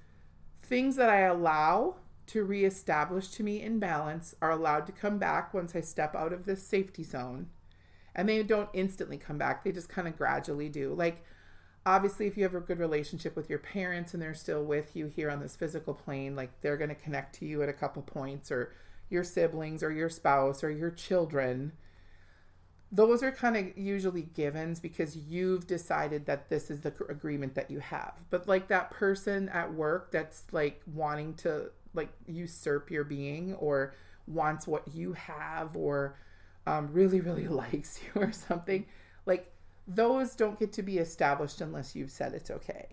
[0.61, 1.95] things that I allow
[2.27, 6.33] to reestablish to me in balance are allowed to come back once I step out
[6.33, 7.47] of this safety zone.
[8.13, 10.95] And they don't instantly come back, they just kind of gradually do.
[10.95, 11.23] Like,
[11.87, 15.07] obviously, if you have a good relationship with your parents and they're still with you
[15.07, 18.03] here on this physical plane, like they're going to connect to you at a couple
[18.03, 18.73] points, or
[19.11, 21.73] your siblings, or your spouse, or your children
[22.95, 27.69] those are kind of usually givens because you've decided that this is the agreement that
[27.69, 28.15] you have.
[28.31, 33.95] But like that person at work that's like wanting to like usurp your being or
[34.29, 36.17] wants what you have or
[36.69, 38.87] um, really, really likes you or something,
[39.27, 39.53] like
[39.87, 42.87] those don't get to be established unless you've said it's okay.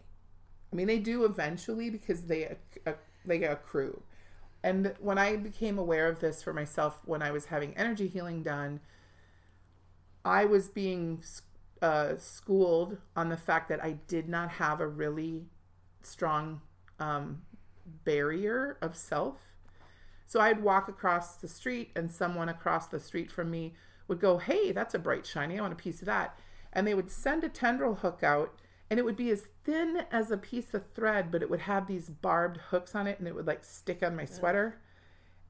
[0.72, 2.94] I mean, they do eventually because they uh,
[3.26, 4.02] they accrue.
[4.64, 8.44] And when I became aware of this for myself when I was having energy healing
[8.44, 8.80] done,
[10.24, 11.24] I was being
[11.82, 15.46] uh, schooled on the fact that I did not have a really
[16.04, 16.62] strong
[17.00, 17.42] um,
[18.06, 19.38] barrier of self.
[20.28, 23.74] So I'd walk across the street, and someone across the street from me
[24.08, 25.58] would go, Hey, that's a bright, shiny.
[25.58, 26.38] I want a piece of that.
[26.74, 28.54] And they would send a tendril hook out,
[28.90, 31.88] and it would be as thin as a piece of thread, but it would have
[31.88, 34.80] these barbed hooks on it, and it would like stick on my sweater.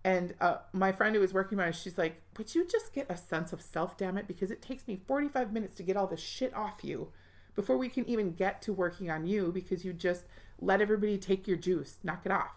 [0.04, 3.06] And uh, my friend who was working on it, she's like, Would you just get
[3.10, 4.28] a sense of self, damn it?
[4.28, 7.10] Because it takes me 45 minutes to get all this shit off you
[7.56, 10.24] before we can even get to working on you because you just
[10.60, 12.56] let everybody take your juice, knock it off.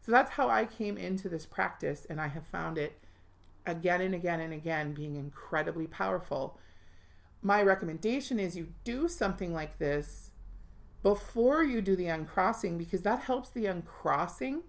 [0.00, 2.98] So that's how I came into this practice, and I have found it
[3.64, 6.58] again and again and again being incredibly powerful.
[7.42, 10.30] My recommendation is you do something like this
[11.02, 14.62] before you do the uncrossing because that helps the uncrossing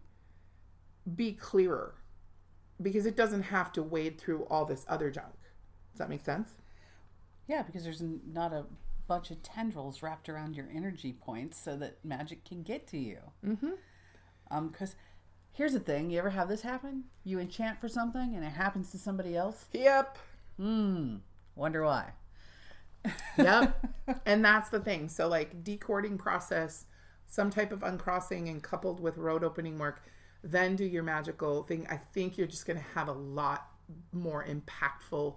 [1.15, 1.93] be clearer
[2.82, 5.36] because it doesn't have to wade through all this other junk.
[5.91, 6.51] Does that make sense?
[7.47, 8.65] Yeah, because there's not a
[9.07, 13.19] bunch of tendrils wrapped around your energy points so that magic can get to you.
[13.45, 13.71] Mm-hmm.
[14.49, 14.95] Um, because
[15.51, 17.03] here's the thing: you ever have this happen?
[17.24, 19.65] You enchant for something and it happens to somebody else.
[19.74, 20.17] Yep.
[20.57, 21.17] Hmm.
[21.55, 22.13] Wonder why.
[23.38, 23.80] Yep.
[24.26, 25.10] And that's the thing.
[25.10, 26.86] So, like decording process,
[27.28, 30.04] some type of uncrossing, and coupled with road opening work
[30.43, 31.88] then do your magical thing.
[31.89, 33.68] I think you're just going to have a lot
[34.12, 35.36] more impactful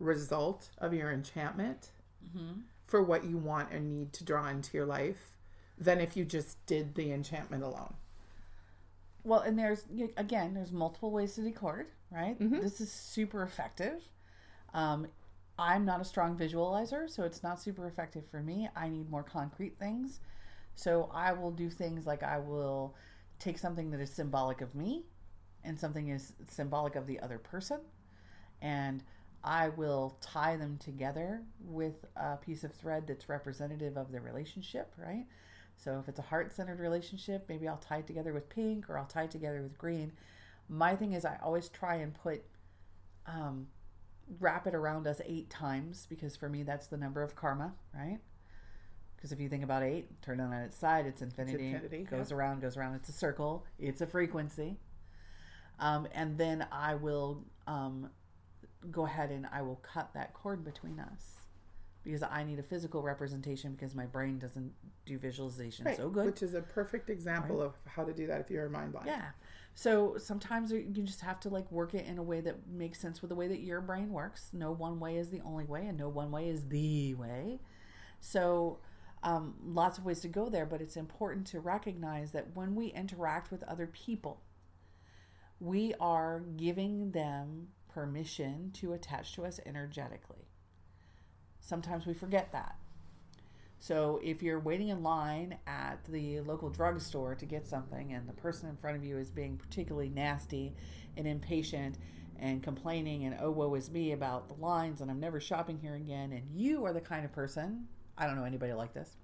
[0.00, 1.90] result of your enchantment
[2.24, 2.60] mm-hmm.
[2.86, 5.36] for what you want and need to draw into your life
[5.78, 7.94] than if you just did the enchantment alone.
[9.22, 9.84] Well, and there's
[10.16, 12.38] again, there's multiple ways to decord, right?
[12.38, 12.60] Mm-hmm.
[12.60, 14.00] This is super effective.
[14.74, 15.06] Um,
[15.58, 18.68] I'm not a strong visualizer, so it's not super effective for me.
[18.76, 20.20] I need more concrete things.
[20.74, 22.94] So I will do things like I will
[23.40, 25.04] take something that is symbolic of me
[25.64, 27.80] and something is symbolic of the other person
[28.62, 29.02] and
[29.44, 34.92] I will tie them together with a piece of thread that's representative of the relationship,
[34.96, 35.26] right?
[35.76, 38.98] So if it's a heart centered relationship, maybe I'll tie it together with pink or
[38.98, 40.12] I'll tie it together with green.
[40.68, 42.42] My thing is, I always try and put,
[43.26, 43.68] um,
[44.40, 48.18] wrap it around us eight times because for me, that's the number of karma, right?
[49.16, 51.66] Because if you think about eight, turn it on its side, it's infinity.
[51.66, 52.94] infinity, goes around, goes around.
[52.94, 53.64] It's a circle.
[53.78, 54.76] It's a frequency.
[55.80, 58.10] Um, and then I will um,
[58.90, 61.38] go ahead and I will cut that cord between us
[62.04, 64.72] because I need a physical representation because my brain doesn't
[65.04, 66.26] do visualization Right, so good.
[66.26, 69.08] Which is a perfect example of how to do that if you're a mind blind.
[69.08, 69.26] Yeah.
[69.78, 73.22] So sometimes you just have to like work it in a way that makes sense
[73.22, 74.50] with the way that your brain works.
[74.52, 77.60] No one way is the only way, and no one way is the way.
[78.18, 78.80] So
[79.22, 82.88] um, lots of ways to go there, but it's important to recognize that when we
[82.88, 84.40] interact with other people,
[85.60, 90.48] we are giving them permission to attach to us energetically.
[91.60, 92.74] Sometimes we forget that.
[93.80, 98.32] So if you're waiting in line at the local drugstore to get something and the
[98.32, 100.74] person in front of you is being particularly nasty
[101.16, 101.98] and impatient
[102.40, 105.94] and complaining and oh woe is me about the lines and I'm never shopping here
[105.94, 107.86] again and you are the kind of person
[108.18, 109.16] I don't know anybody like this.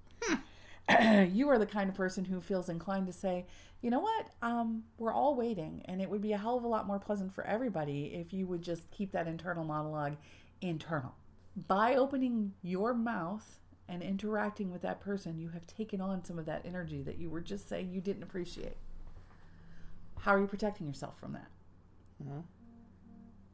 [1.34, 3.46] you are the kind of person who feels inclined to say,
[3.82, 6.68] you know what, um, we're all waiting, and it would be a hell of a
[6.68, 10.16] lot more pleasant for everybody if you would just keep that internal monologue
[10.60, 11.14] internal.
[11.68, 16.46] By opening your mouth and interacting with that person, you have taken on some of
[16.46, 18.76] that energy that you were just saying you didn't appreciate.
[20.20, 21.50] How are you protecting yourself from that?
[22.22, 22.44] Mhm.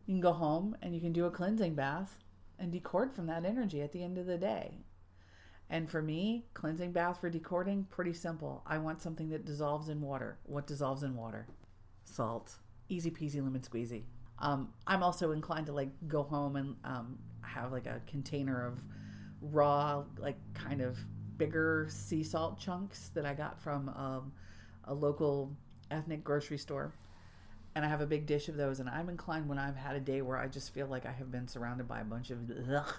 [0.07, 2.19] You can go home and you can do a cleansing bath
[2.59, 4.85] and decord from that energy at the end of the day.
[5.69, 8.63] And for me, cleansing bath for decording, pretty simple.
[8.67, 10.39] I want something that dissolves in water.
[10.45, 11.47] What dissolves in water?
[12.05, 12.59] Salt.
[12.89, 14.05] Easy peasy lemon squeezy.
[14.41, 18.83] Um, I'm also inclined to like go home and um, have like a container of
[19.41, 20.99] raw, like kind of
[21.37, 24.33] bigger sea salt chunks that I got from um,
[24.85, 25.57] a local
[25.91, 26.93] ethnic grocery store.
[27.75, 28.81] And I have a big dish of those.
[28.81, 31.31] And I'm inclined when I've had a day where I just feel like I have
[31.31, 32.39] been surrounded by a bunch of
[32.75, 32.95] ugh,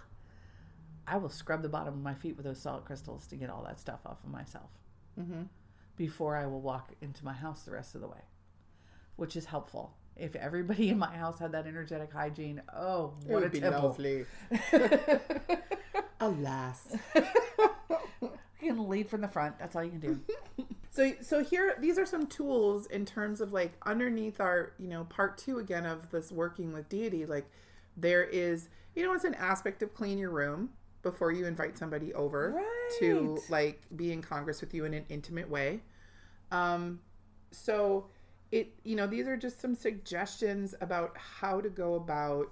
[1.08, 3.64] I will scrub the bottom of my feet with those salt crystals to get all
[3.64, 4.70] that stuff off of myself
[5.20, 5.42] Mm-hmm.
[5.98, 8.22] before I will walk into my house the rest of the way,
[9.18, 9.94] which is helpful.
[10.16, 13.60] If everybody in my house had that energetic hygiene, oh, It what a would be
[13.60, 13.90] temple!
[13.90, 14.26] lovely.
[16.22, 16.96] Alas.
[17.16, 19.60] you can lead from the front.
[19.60, 20.20] That's all you can do.
[20.94, 25.06] So so here these are some tools in terms of like underneath our, you know,
[25.06, 27.50] part 2 again of this working with deity like
[27.96, 30.70] there is you know it's an aspect of clean your room
[31.02, 32.62] before you invite somebody over
[33.00, 35.80] to like be in congress with you in an intimate way.
[36.52, 37.00] Um
[37.52, 38.08] so
[38.52, 42.52] it you know these are just some suggestions about how to go about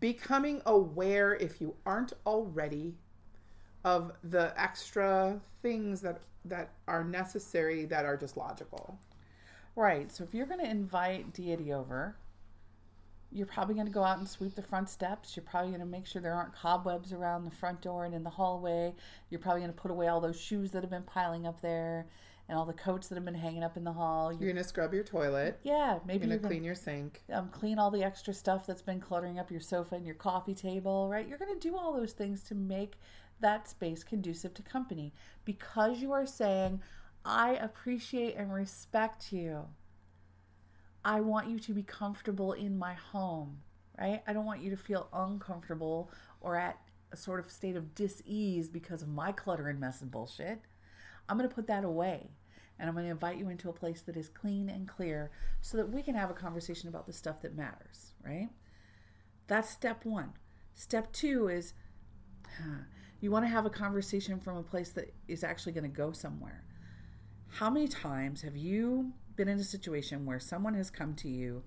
[0.00, 2.94] becoming aware if you aren't already
[3.84, 8.98] of the extra things that that are necessary that are just logical.
[9.76, 10.10] Right.
[10.10, 12.16] So if you're going to invite deity over,
[13.30, 15.36] you're probably going to go out and sweep the front steps.
[15.36, 18.24] You're probably going to make sure there aren't cobwebs around the front door and in
[18.24, 18.92] the hallway.
[19.30, 22.06] You're probably going to put away all those shoes that have been piling up there
[22.52, 24.30] and all the coats that have been hanging up in the hall.
[24.30, 25.58] You're gonna scrub your toilet.
[25.64, 27.22] yeah, maybe You're you're gonna clean your sink.
[27.32, 30.54] um, clean all the extra stuff that's been cluttering up your sofa and your coffee
[30.54, 31.26] table, right?
[31.26, 32.96] You're going to do all those things to make
[33.40, 35.14] that space conducive to company
[35.46, 36.82] because you are saying,
[37.24, 39.62] I appreciate and respect you.
[41.04, 43.60] I want you to be comfortable in my home,
[43.98, 44.22] right?
[44.26, 46.10] I don't want you to feel uncomfortable
[46.42, 46.78] or at
[47.12, 50.60] a sort of state of dis-ease because of my clutter and mess and bullshit.
[51.28, 52.28] I'm going to put that away
[52.82, 55.30] and I'm going to invite you into a place that is clean and clear
[55.60, 58.48] so that we can have a conversation about the stuff that matters, right?
[59.46, 60.32] That's step one.
[60.74, 61.74] Step two is
[62.58, 62.80] huh,
[63.20, 66.10] you want to have a conversation from a place that is actually going to go
[66.10, 66.64] somewhere.
[67.50, 71.62] How many times have you been in a situation where someone has come to you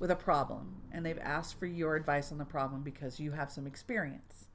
[0.00, 3.52] with a problem and they've asked for your advice on the problem because you have
[3.52, 4.46] some experience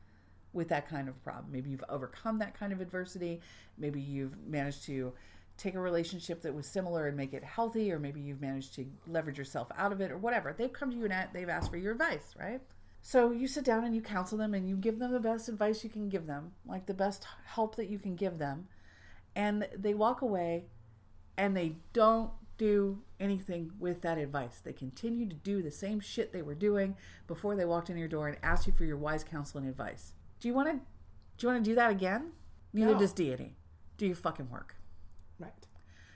[0.51, 1.53] with that kind of problem?
[1.53, 3.39] Maybe you've overcome that kind of adversity.
[3.77, 5.13] Maybe you've managed to
[5.61, 8.85] take a relationship that was similar and make it healthy, or maybe you've managed to
[9.07, 10.53] leverage yourself out of it, or whatever.
[10.57, 12.61] They've come to you and they've asked for your advice, right?
[13.03, 15.83] So you sit down and you counsel them and you give them the best advice
[15.83, 18.67] you can give them, like the best help that you can give them.
[19.35, 20.65] And they walk away
[21.37, 24.61] and they don't do anything with that advice.
[24.63, 26.95] They continue to do the same shit they were doing
[27.27, 30.13] before they walked in your door and asked you for your wise counsel and advice.
[30.39, 30.73] Do you want to
[31.37, 32.33] do you want to do that again?
[32.73, 32.99] Neither No.
[32.99, 33.55] does deity.
[33.97, 34.75] Do your fucking work
[35.41, 35.67] Right.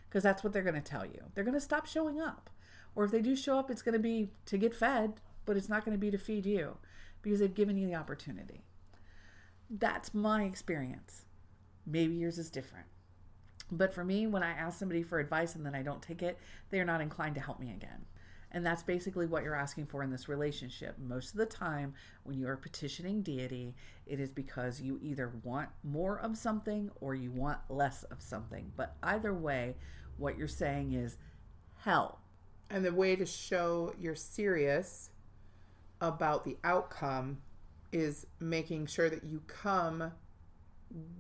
[0.10, 1.24] because that's what they're going to tell you.
[1.34, 2.50] They're going to stop showing up.
[2.96, 5.16] Or if they do show up, it's going to be to get fed,
[5.46, 6.78] but it's not going to be to feed you
[7.22, 8.64] because they've given you the opportunity.
[9.70, 11.26] That's my experience.
[11.86, 12.86] Maybe yours is different.
[13.72, 16.38] But for me, when I ask somebody for advice and then I don't take it,
[16.70, 18.06] they are not inclined to help me again.
[18.56, 20.96] And that's basically what you're asking for in this relationship.
[20.98, 21.94] Most of the time,
[22.24, 23.76] when you are petitioning deity,
[24.08, 28.72] it is because you either want more of something or you want less of something.
[28.78, 29.76] But either way,
[30.18, 31.18] what you're saying is
[31.82, 32.18] help.
[32.70, 35.10] And the way to show you're serious
[36.00, 37.40] about the outcome
[37.92, 40.14] is making sure that you come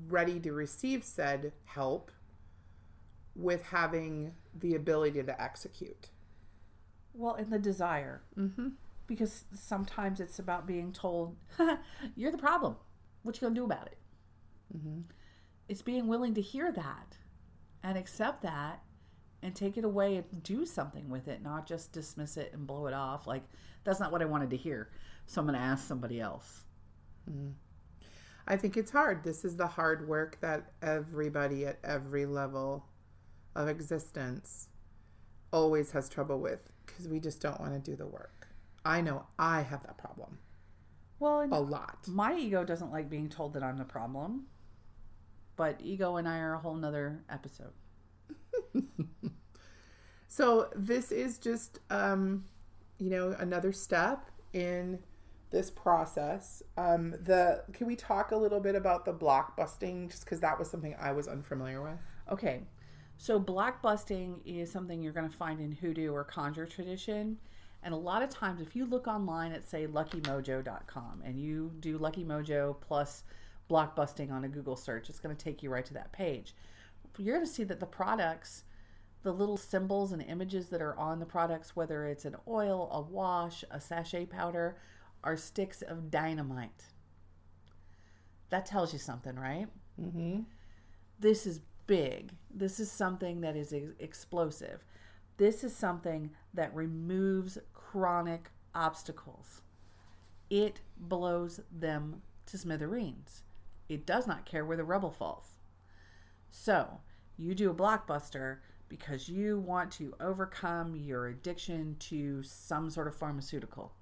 [0.08, 2.12] ready to receive said help
[3.36, 6.12] with having the ability to execute.
[7.16, 8.22] Well, and the desire.
[8.38, 8.70] Mm-hmm.
[9.08, 11.36] Because sometimes it's about being told,
[12.16, 12.76] you're the problem.
[13.24, 13.98] What you going to do about it?
[14.76, 15.02] Mm-hmm.
[15.70, 17.18] It's being willing to hear that
[17.84, 18.82] and accept that
[19.44, 22.88] and take it away and do something with it, not just dismiss it and blow
[22.88, 23.28] it off.
[23.28, 23.44] Like,
[23.84, 24.90] that's not what I wanted to hear.
[25.28, 26.64] So I'm going to ask somebody else.
[27.30, 27.52] Mm-hmm.
[28.48, 29.24] I think it's hard.
[29.24, 32.86] This is the hard work that everybody at every level
[33.56, 34.68] of existence
[35.52, 38.48] always has trouble with because we just don't want to do the work.
[38.84, 40.38] I know I have that problem.
[41.20, 42.08] Well, a lot.
[42.08, 44.48] My ego doesn't like being told that I'm the problem,
[45.56, 47.72] but ego and I are a whole nother episode.
[50.28, 52.44] so this is just, um,
[52.98, 55.00] you know, another step in
[55.52, 56.62] this process.
[56.78, 60.60] Um, the can we talk a little bit about the block busting, just because that
[60.60, 61.98] was something I was unfamiliar with.
[62.30, 62.64] Okay,
[63.18, 67.38] so block busting is something you're going to find in hoodoo or conjure tradition.
[67.84, 71.98] And a lot of times, if you look online at, say, luckymojo.com and you do
[71.98, 73.24] Lucky Mojo plus
[73.68, 76.56] block busting on a Google search, it's going to take you right to that page.
[77.18, 78.64] You're going to see that the products,
[79.24, 83.02] the little symbols and images that are on the products, whether it's an oil, a
[83.02, 84.78] wash, a sachet powder,
[85.24, 86.86] are sticks of dynamite.
[88.50, 89.68] That tells you something, right?
[90.02, 90.42] Mm-hmm.
[91.20, 92.34] This is big.
[92.54, 94.84] This is something that is ex- explosive.
[95.38, 99.62] This is something that removes chronic obstacles.
[100.50, 103.44] It blows them to smithereens.
[103.90, 105.56] It does not care where the rubble falls.
[106.52, 107.00] So,
[107.38, 108.58] you do a blockbuster
[108.88, 113.94] because you want to overcome your addiction to some sort of pharmaceutical.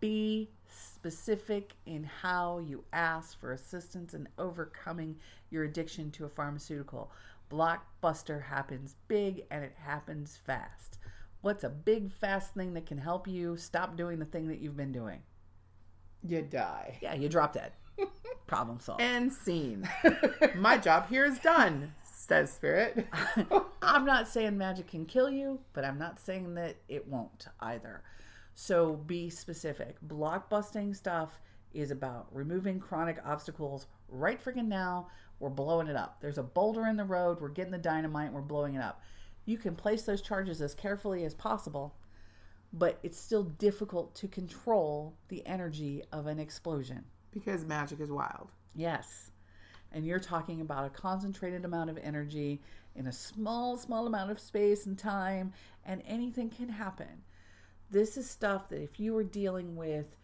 [0.00, 5.16] Be specific in how you ask for assistance in overcoming
[5.50, 7.10] your addiction to a pharmaceutical.
[7.50, 10.98] Blockbuster happens big and it happens fast.
[11.40, 14.76] What's a big, fast thing that can help you stop doing the thing that you've
[14.76, 15.22] been doing?
[16.26, 16.98] You die.
[17.00, 17.72] Yeah, you drop dead.
[18.46, 19.00] Problem solved.
[19.00, 19.88] And scene.
[20.56, 23.06] My job here is done, says Spirit.
[23.82, 28.02] I'm not saying magic can kill you, but I'm not saying that it won't either.
[28.60, 29.94] So be specific.
[30.04, 31.38] Blockbusting stuff
[31.72, 35.10] is about removing chronic obstacles right freaking now.
[35.38, 36.16] We're blowing it up.
[36.20, 37.40] There's a boulder in the road.
[37.40, 38.32] We're getting the dynamite.
[38.32, 39.00] We're blowing it up.
[39.44, 41.94] You can place those charges as carefully as possible,
[42.72, 47.04] but it's still difficult to control the energy of an explosion.
[47.30, 48.50] Because magic is wild.
[48.74, 49.30] Yes.
[49.92, 52.60] And you're talking about a concentrated amount of energy
[52.96, 55.52] in a small, small amount of space and time,
[55.86, 57.22] and anything can happen.
[57.90, 60.16] This is stuff that if you were dealing with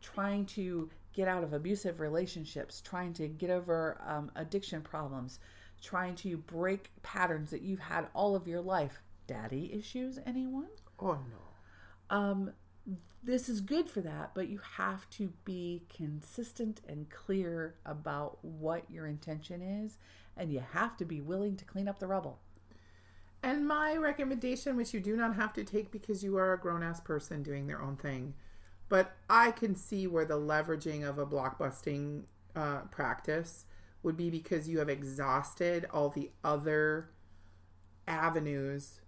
[0.00, 5.38] trying to get out of abusive relationships, trying to get over um, addiction problems,
[5.80, 9.02] trying to break patterns that you've had all of your life.
[9.26, 10.68] Daddy issues, anyone?
[10.98, 12.16] Oh, no.
[12.16, 12.52] Um,
[13.22, 18.90] this is good for that, but you have to be consistent and clear about what
[18.90, 19.98] your intention is,
[20.36, 22.40] and you have to be willing to clean up the rubble.
[23.42, 26.82] And my recommendation, which you do not have to take because you are a grown
[26.82, 28.34] ass person doing their own thing,
[28.88, 32.22] but I can see where the leveraging of a blockbusting
[32.54, 33.64] uh, practice
[34.02, 37.10] would be because you have exhausted all the other
[38.06, 39.00] avenues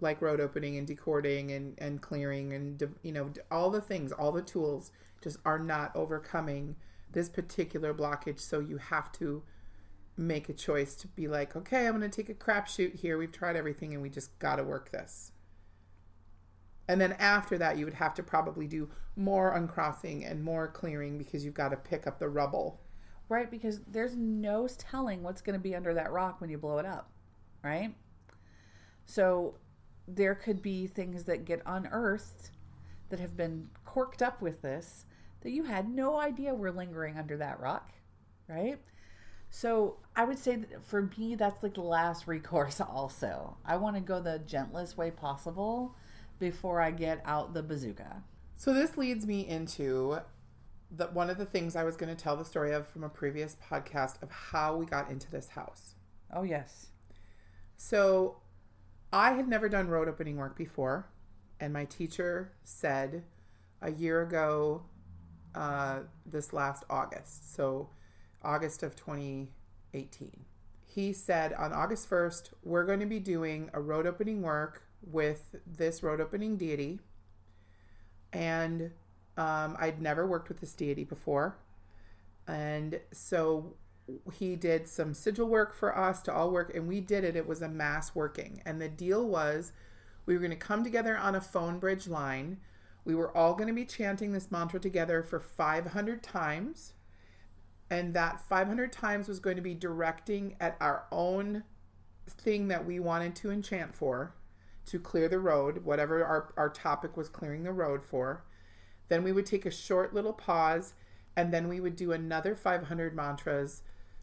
[0.00, 4.30] like road opening and decording and, and clearing and you know all the things all
[4.30, 4.92] the tools
[5.22, 6.76] just are not overcoming
[7.12, 8.40] this particular blockage.
[8.40, 9.42] So you have to
[10.20, 13.18] make a choice to be like okay i'm going to take a crapshoot here.
[13.18, 15.32] We've tried everything and we just got to work this.
[16.88, 21.18] And then after that you would have to probably do more uncrossing and more clearing
[21.18, 22.80] because you've got to pick up the rubble.
[23.28, 26.78] Right because there's no telling what's going to be under that rock when you blow
[26.78, 27.10] it up
[27.62, 27.94] right?
[29.06, 29.54] So
[30.06, 32.50] there could be things that get unearthed
[33.10, 35.04] that have been corked up with this
[35.42, 37.92] that you had no idea were lingering under that rock,
[38.48, 38.78] right?
[39.50, 43.56] So I would say that for me, that's like the last recourse, also.
[43.64, 45.96] I want to go the gentlest way possible
[46.38, 48.22] before I get out the bazooka.
[48.56, 50.20] So this leads me into
[50.90, 53.08] the one of the things I was going to tell the story of from a
[53.08, 55.94] previous podcast of how we got into this house.
[56.32, 56.88] Oh yes.
[57.76, 58.36] So
[59.12, 61.08] I had never done road opening work before,
[61.58, 63.24] and my teacher said
[63.82, 64.82] a year ago,
[65.54, 67.90] uh, this last August, so
[68.42, 70.44] August of 2018,
[70.86, 75.56] he said on August 1st, we're going to be doing a road opening work with
[75.66, 77.00] this road opening deity.
[78.32, 78.90] And
[79.36, 81.56] um, I'd never worked with this deity before.
[82.46, 83.74] And so
[84.32, 87.36] he did some sigil work for us to all work, and we did it.
[87.36, 88.62] It was a mass working.
[88.64, 89.72] And the deal was
[90.26, 92.58] we were going to come together on a phone bridge line.
[93.04, 96.94] We were all going to be chanting this mantra together for 500 times.
[97.90, 101.64] And that 500 times was going to be directing at our own
[102.28, 104.34] thing that we wanted to enchant for
[104.86, 108.44] to clear the road, whatever our, our topic was clearing the road for.
[109.08, 110.94] Then we would take a short little pause
[111.36, 113.82] and then we would do another 500 mantras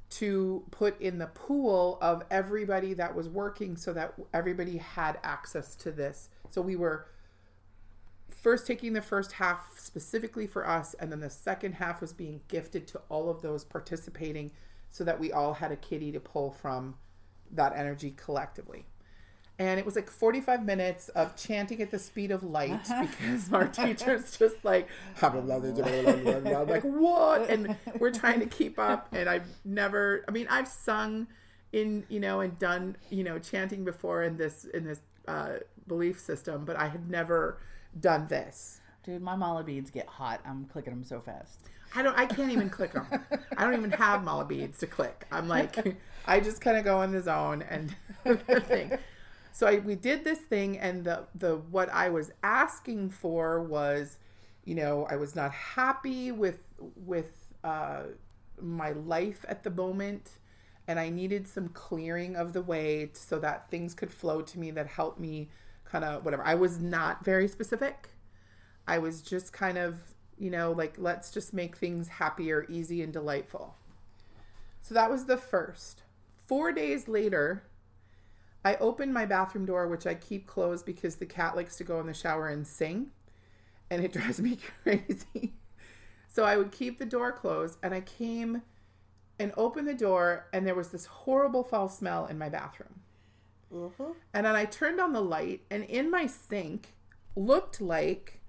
[0.09, 5.76] to put in the pool of everybody that was working so that everybody had access
[5.76, 6.30] to this.
[6.49, 7.07] So we were
[8.30, 12.42] first taking the first half specifically for us, and then the second half was being
[12.48, 14.52] gifted to all of those participating
[14.90, 16.96] so that we all had a kitty to pull from
[17.52, 18.86] that energy collectively.
[19.60, 23.68] And it was like 45 minutes of chanting at the speed of light because our
[23.68, 24.88] teacher's just like
[26.64, 27.50] like what?
[27.50, 31.28] And we're trying to keep up and i've never i mean i've sung
[31.74, 35.58] in you know and done you know chanting before in this in this uh,
[35.88, 37.58] belief system but i had never
[38.00, 42.18] done this dude my mala beads get hot i'm clicking them so fast I don't.
[42.18, 43.08] I can't even click them.
[43.58, 45.26] I don't even have mala beads to click.
[45.32, 48.98] I'm like, I just kind of go in the zone and the thing.
[49.52, 54.18] So I, we did this thing, and the the what I was asking for was,
[54.66, 56.60] you know, I was not happy with
[57.06, 58.04] with uh,
[58.62, 60.32] my life at the moment,
[60.88, 64.72] and I needed some clearing of the way so that things could flow to me
[64.72, 65.50] that helped me
[65.90, 66.44] kind of whatever.
[66.46, 68.10] I was not very specific.
[68.88, 70.00] I was just kind of,
[70.38, 73.76] you know, like let's just make things happier, easy, and delightful.
[74.82, 76.04] So that was the first.
[76.46, 77.64] Four days later,
[78.64, 82.00] I open my bathroom door, which I keep closed because the cat likes to go
[82.00, 83.12] in the shower and sing,
[83.90, 85.54] and it drives me crazy.
[86.28, 88.62] so I would keep the door closed, and I came
[89.40, 93.02] and opened the door, and there was this horrible foul smell in my bathroom.
[93.73, 94.11] Mm-hmm.
[94.34, 96.94] And then I turned on the light, and in my sink
[97.35, 98.39] looked like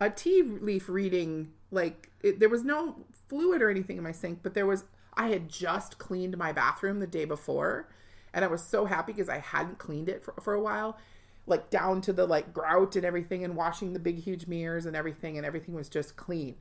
[0.00, 1.52] a tea leaf reading.
[1.70, 2.96] Like it, there was no
[3.28, 4.84] fluid or anything in my sink, but there was.
[5.18, 7.88] I had just cleaned my bathroom the day before,
[8.34, 10.98] and I was so happy because I hadn't cleaned it for, for a while,
[11.46, 14.94] like down to the like grout and everything, and washing the big huge mirrors and
[14.94, 16.56] everything, and everything was just clean.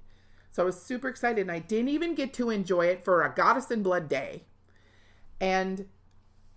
[0.52, 3.34] So I was super excited, and I didn't even get to enjoy it for a
[3.34, 4.44] Goddess in Blood day.
[5.42, 5.88] And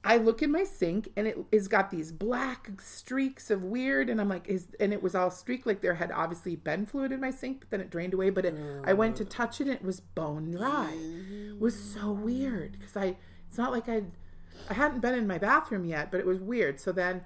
[0.05, 4.21] I look in my sink, and it has got these black streaks of weird, and
[4.21, 7.21] I'm like, is and it was all streaked like there had obviously been fluid in
[7.21, 8.31] my sink, but then it drained away.
[8.31, 10.93] But it, I went to touch it, and it was bone dry.
[10.93, 13.17] It was so weird because I.
[13.49, 14.13] It's not like I'd
[14.69, 16.81] I hadn't been in my bathroom yet, but it was weird.
[16.81, 17.23] So then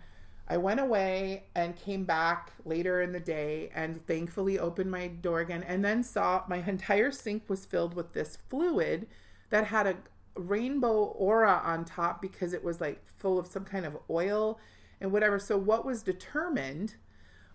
[0.48, 5.40] I went away and came back later in the day and thankfully opened my door
[5.40, 9.06] again and then saw my entire sink was filled with this fluid
[9.50, 9.96] that had a
[10.34, 14.58] rainbow aura on top because it was like full of some kind of oil
[15.00, 15.38] and whatever.
[15.38, 16.94] So what was determined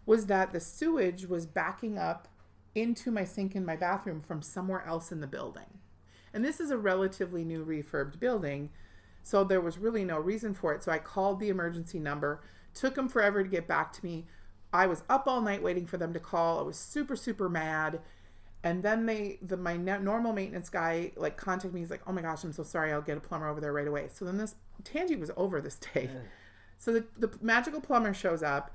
[0.06, 2.28] was that the sewage was backing up
[2.76, 5.80] into my sink in my bathroom from somewhere else in the building.
[6.34, 8.70] And this is a relatively new refurbed building.
[9.24, 10.84] So there was really no reason for it.
[10.84, 12.42] So I called the emergency number,
[12.74, 14.28] took them forever to get back to me.
[14.72, 16.60] I was up all night waiting for them to call.
[16.60, 18.02] I was super, super mad.
[18.64, 21.82] And then they, the my normal maintenance guy, like contacted me.
[21.82, 22.92] He's like, "Oh my gosh, I'm so sorry.
[22.92, 25.76] I'll get a plumber over there right away." So then this Tangee was over this
[25.76, 26.10] day.
[26.80, 28.70] So the, the magical plumber shows up,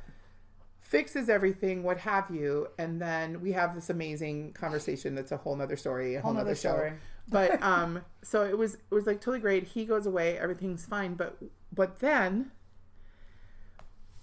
[0.81, 5.15] fixes everything, what have you, and then we have this amazing conversation.
[5.15, 6.73] That's a whole nother story, a whole, whole nother show.
[6.73, 6.93] Story
[7.29, 11.15] but um so it was it was like totally great he goes away everything's fine
[11.15, 11.37] but
[11.73, 12.51] but then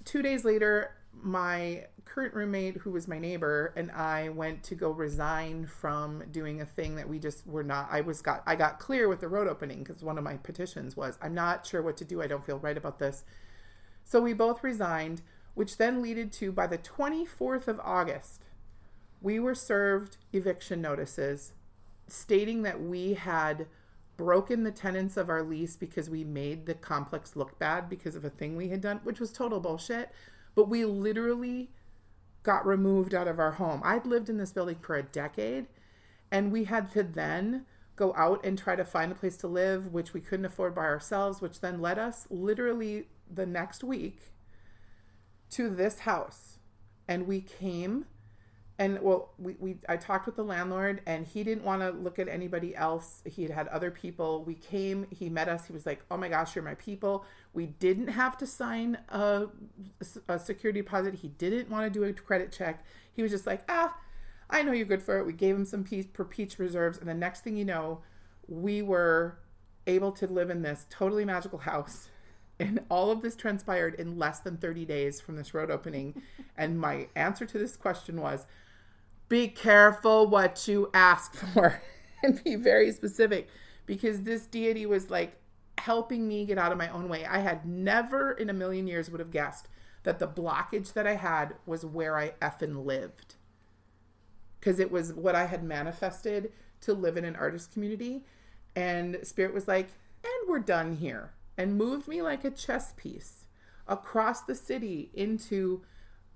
[0.06, 4.90] two days later my current roommate who was my neighbor and i went to go
[4.90, 8.80] resign from doing a thing that we just were not i was got i got
[8.80, 11.98] clear with the road opening because one of my petitions was i'm not sure what
[11.98, 13.24] to do i don't feel right about this
[14.04, 15.22] so we both resigned
[15.54, 18.44] which then leaded to by the 24th of august
[19.22, 21.54] we were served eviction notices
[22.08, 23.68] stating that we had
[24.20, 28.26] broken the tenants of our lease because we made the complex look bad because of
[28.26, 30.12] a thing we had done, which was total bullshit.
[30.60, 31.70] But we literally
[32.44, 33.80] got removed out of our home.
[33.82, 35.68] I'd lived in this building for a decade,
[36.32, 37.66] and we had to then
[37.96, 40.82] go out and try to find a place to live, which we couldn't afford by
[40.82, 44.34] ourselves, which then led us literally the next week
[45.52, 46.60] to this house.
[47.08, 48.08] And we came
[48.80, 52.18] and well we, we i talked with the landlord and he didn't want to look
[52.18, 53.22] at anybody else.
[53.26, 54.44] He had had other people.
[54.46, 57.26] We came he met us he was like oh my gosh you're my people.
[57.54, 59.48] We didn't have to sign a,
[60.28, 61.16] a security deposit.
[61.16, 62.84] He didn't want to do a credit check.
[63.12, 63.96] He was just like ah
[64.50, 65.26] i know you're good for it.
[65.26, 68.00] We gave him some peace per peach reserves and the next thing you know
[68.48, 69.38] we were
[69.86, 72.10] able to live in this totally magical house.
[72.62, 76.22] And all of this transpired in less than 30 days from this road opening.
[76.58, 78.48] And my answer to this question was
[79.30, 81.82] be careful what you ask for
[82.24, 83.48] and be very specific
[83.86, 85.38] because this deity was like
[85.78, 87.26] helping me get out of my own way.
[87.26, 89.68] I had never in a million years would have guessed
[90.04, 93.36] that the blockage that I had was where I effing lived.
[94.60, 96.52] Because it was what I had manifested
[96.82, 98.26] to live in an artist community.
[98.76, 99.90] And Spirit was like,
[100.24, 101.34] and we're done here.
[101.58, 103.46] And moved me like a chess piece
[103.88, 105.82] across the city into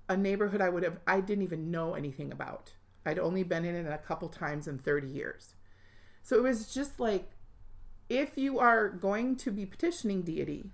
[0.08, 2.73] a neighborhood I would have, I didn't even know anything about.
[3.06, 5.54] I'd only been in it a couple times in 30 years.
[6.22, 7.30] So it was just like,
[8.08, 10.70] if you are going to be petitioning deity,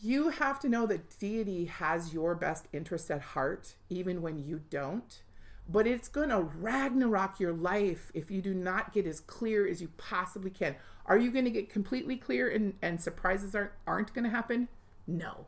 [0.00, 4.62] you have to know that deity has your best interest at heart, even when you
[4.70, 5.22] don't.
[5.68, 9.80] But it's going to ragnarok your life if you do not get as clear as
[9.80, 10.74] you possibly can.
[11.06, 14.68] Are you going to get completely clear and, and surprises aren't, aren't going to happen?
[15.06, 15.46] No.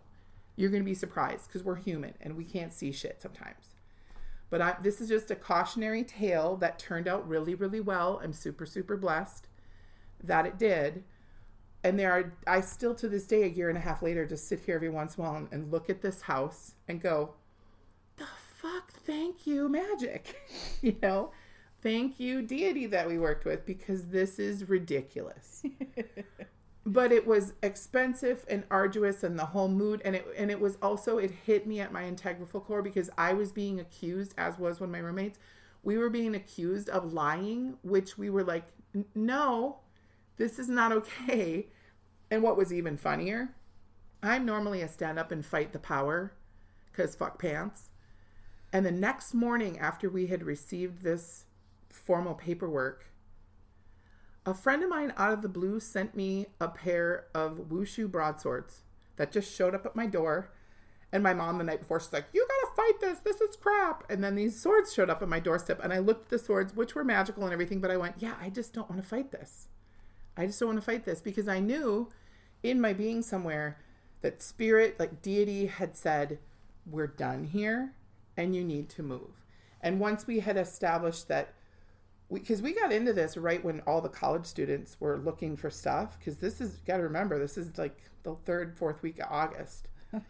[0.54, 3.71] You're going to be surprised because we're human and we can't see shit sometimes.
[4.52, 8.20] But I, this is just a cautionary tale that turned out really, really well.
[8.22, 9.48] I'm super, super blessed
[10.22, 11.04] that it did.
[11.82, 14.46] And there are, I still to this day, a year and a half later, just
[14.46, 17.32] sit here every once in a while and look at this house and go,
[18.18, 20.36] the fuck, thank you, magic.
[20.82, 21.30] you know,
[21.80, 25.62] thank you, deity that we worked with, because this is ridiculous.
[26.84, 30.76] but it was expensive and arduous and the whole mood and it and it was
[30.82, 34.80] also it hit me at my integral core because I was being accused as was
[34.80, 35.38] one of my roommates
[35.84, 38.64] we were being accused of lying which we were like
[39.14, 39.78] no
[40.36, 41.68] this is not okay.
[42.30, 43.54] And what was even funnier
[44.22, 46.32] I'm normally a stand up and fight the power
[46.92, 47.90] cuz fuck pants.
[48.72, 51.44] And the next morning after we had received this
[51.90, 53.06] formal paperwork
[54.44, 58.82] a friend of mine out of the blue sent me a pair of wushu broadswords
[59.16, 60.50] that just showed up at my door.
[61.12, 63.20] And my mom the night before, she's like, You gotta fight this.
[63.20, 64.10] This is crap.
[64.10, 65.78] And then these swords showed up at my doorstep.
[65.82, 68.34] And I looked at the swords, which were magical and everything, but I went, Yeah,
[68.40, 69.68] I just don't want to fight this.
[70.36, 72.08] I just don't want to fight this because I knew
[72.62, 73.78] in my being somewhere
[74.22, 76.38] that spirit, like deity, had said,
[76.86, 77.92] We're done here
[78.36, 79.44] and you need to move.
[79.82, 81.52] And once we had established that
[82.32, 85.70] because we, we, got into this right when all the college students were looking for
[85.70, 89.26] stuff because this is got to remember this is like the third fourth week of
[89.30, 89.88] august.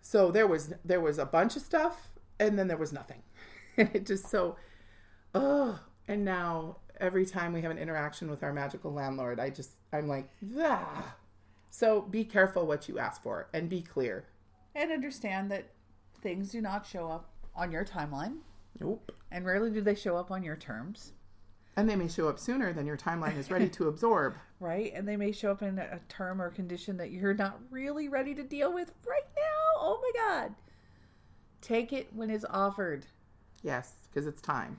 [0.00, 2.10] So there was there was a bunch of stuff
[2.40, 3.22] and then there was nothing.
[3.76, 4.56] And it just so
[5.34, 5.78] oh
[6.08, 10.08] and now every time we have an interaction with our magical landlord i just i'm
[10.08, 10.28] like
[10.58, 11.14] ah
[11.70, 14.24] so be careful what you ask for and be clear.
[14.74, 15.70] And understand that
[16.20, 18.38] things do not show up on your timeline.
[18.80, 19.12] Nope.
[19.30, 21.12] And rarely do they show up on your terms
[21.78, 24.34] and they may show up sooner than your timeline is ready to absorb.
[24.58, 24.92] Right.
[24.96, 28.34] And they may show up in a term or condition that you're not really ready
[28.34, 29.80] to deal with right now.
[29.80, 30.54] Oh my God.
[31.60, 33.06] Take it when it's offered.
[33.62, 34.76] Yes, because it's time.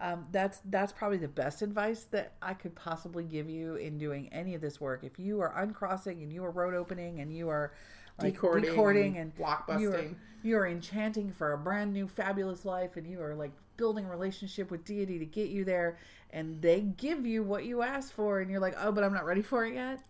[0.00, 4.28] Um, that's that's probably the best advice that I could possibly give you in doing
[4.30, 5.04] any of this work.
[5.04, 7.72] If you are uncrossing and you are road opening and you are
[8.20, 10.04] like decording, decording and, blockbusting, you are,
[10.42, 14.10] you are enchanting for a brand new fabulous life, and you are like building a
[14.10, 15.96] relationship with deity to get you there
[16.30, 19.24] and they give you what you asked for and you're like oh but i'm not
[19.24, 20.00] ready for it yet.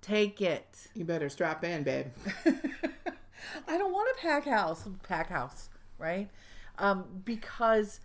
[0.00, 0.86] Take it.
[0.94, 2.06] You better strap in babe.
[3.66, 6.28] I don't want a pack house pack house right?
[6.78, 7.98] Um, because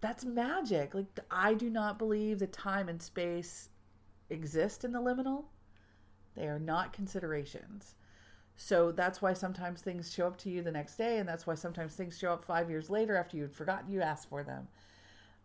[0.00, 0.94] that's magic.
[0.94, 3.70] Like i do not believe that time and space
[4.30, 5.44] exist in the liminal.
[6.36, 7.96] They are not considerations
[8.56, 11.54] so that's why sometimes things show up to you the next day, and that's why
[11.54, 14.68] sometimes things show up five years later after you'd forgotten you asked for them.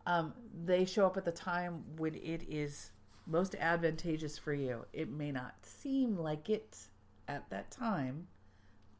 [0.05, 0.33] Um,
[0.65, 2.91] they show up at the time when it is
[3.25, 4.85] most advantageous for you.
[4.93, 6.77] It may not seem like it
[7.27, 8.27] at that time,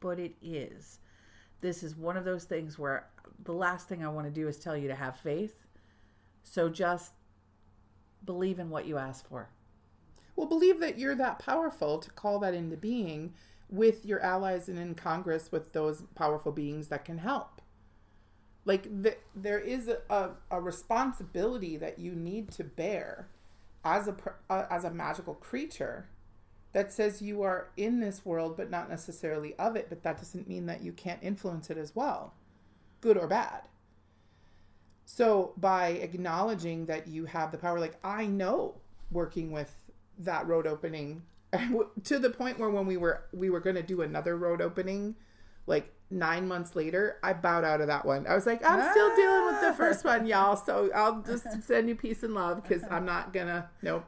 [0.00, 0.98] but it is.
[1.60, 3.08] This is one of those things where
[3.44, 5.64] the last thing I want to do is tell you to have faith.
[6.42, 7.12] So just
[8.24, 9.48] believe in what you ask for.
[10.36, 13.34] Well, believe that you're that powerful to call that into being
[13.70, 17.60] with your allies and in Congress with those powerful beings that can help.
[18.64, 23.28] Like the, there is a, a, responsibility that you need to bear
[23.84, 24.16] as a
[24.50, 26.08] uh, as a magical creature
[26.72, 30.48] that says you are in this world but not necessarily of it but that doesn't
[30.48, 32.34] mean that you can't influence it as well
[33.00, 33.62] good or bad
[35.06, 38.74] so by acknowledging that you have the power like i know
[39.10, 39.72] working with
[40.18, 41.22] that road opening
[42.04, 45.14] to the point where when we were we were going to do another road opening
[45.66, 48.26] like nine months later i bowed out of that one.
[48.26, 50.24] I was like i'm still dealing with the first one ah.
[50.24, 54.04] y'all so i'll just send you peace and love because i'm not gonna nope.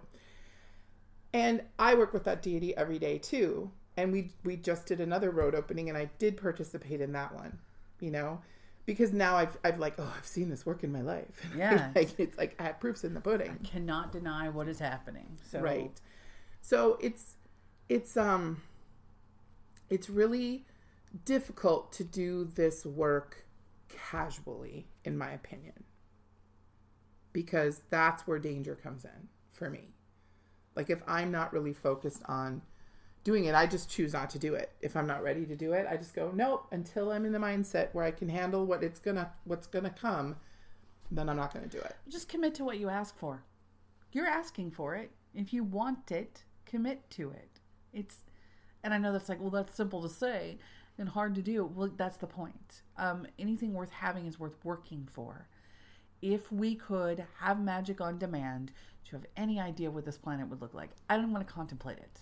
[1.32, 5.30] And i work with that deity every day too and we we just did another
[5.30, 7.58] road opening and i did participate in that one
[8.00, 8.40] you know?
[8.86, 11.46] Because now i've i've like oh i've seen this work in my life.
[11.56, 11.90] Yeah.
[11.94, 13.58] like it's like i have proofs in the pudding.
[13.62, 15.38] Cannot deny what is happening.
[15.50, 15.92] So right
[16.60, 17.36] so it's
[17.88, 18.62] it's um
[19.88, 20.64] it's really
[21.24, 23.44] difficult to do this work
[23.88, 25.84] casually in my opinion
[27.32, 29.94] because that's where danger comes in for me
[30.76, 32.62] like if i'm not really focused on
[33.24, 35.72] doing it i just choose not to do it if i'm not ready to do
[35.72, 38.84] it i just go nope until i'm in the mindset where i can handle what
[38.84, 40.36] it's gonna what's gonna come
[41.10, 43.44] then i'm not gonna do it just commit to what you ask for.
[44.12, 45.12] You're asking for it.
[45.34, 47.60] If you want it, commit to it.
[47.92, 48.24] It's,
[48.84, 50.58] and I know that's like, well, that's simple to say
[50.98, 51.64] and hard to do.
[51.64, 52.82] Well, that's the point.
[52.96, 55.48] Um, anything worth having is worth working for.
[56.22, 58.72] If we could have magic on demand,
[59.04, 60.90] do you have any idea what this planet would look like?
[61.08, 62.20] I don't want to contemplate it.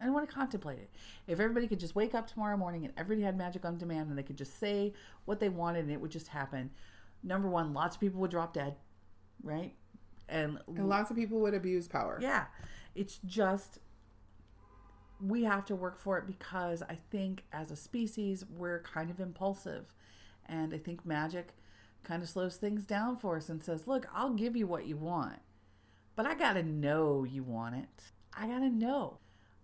[0.00, 0.90] I don't want to contemplate it.
[1.26, 4.18] If everybody could just wake up tomorrow morning and everybody had magic on demand and
[4.18, 4.92] they could just say
[5.24, 6.70] what they wanted and it would just happen,
[7.22, 8.76] number one, lots of people would drop dead,
[9.42, 9.74] right?
[10.28, 12.46] And and lots of people would abuse power yeah,
[12.96, 13.78] it's just
[15.20, 19.20] we have to work for it because I think as a species we're kind of
[19.20, 19.94] impulsive,
[20.46, 21.54] and I think magic
[22.02, 24.96] kind of slows things down for us and says, "Look, I'll give you what you
[24.96, 25.40] want,
[26.14, 28.12] but I gotta know you want it.
[28.34, 29.18] I gotta know."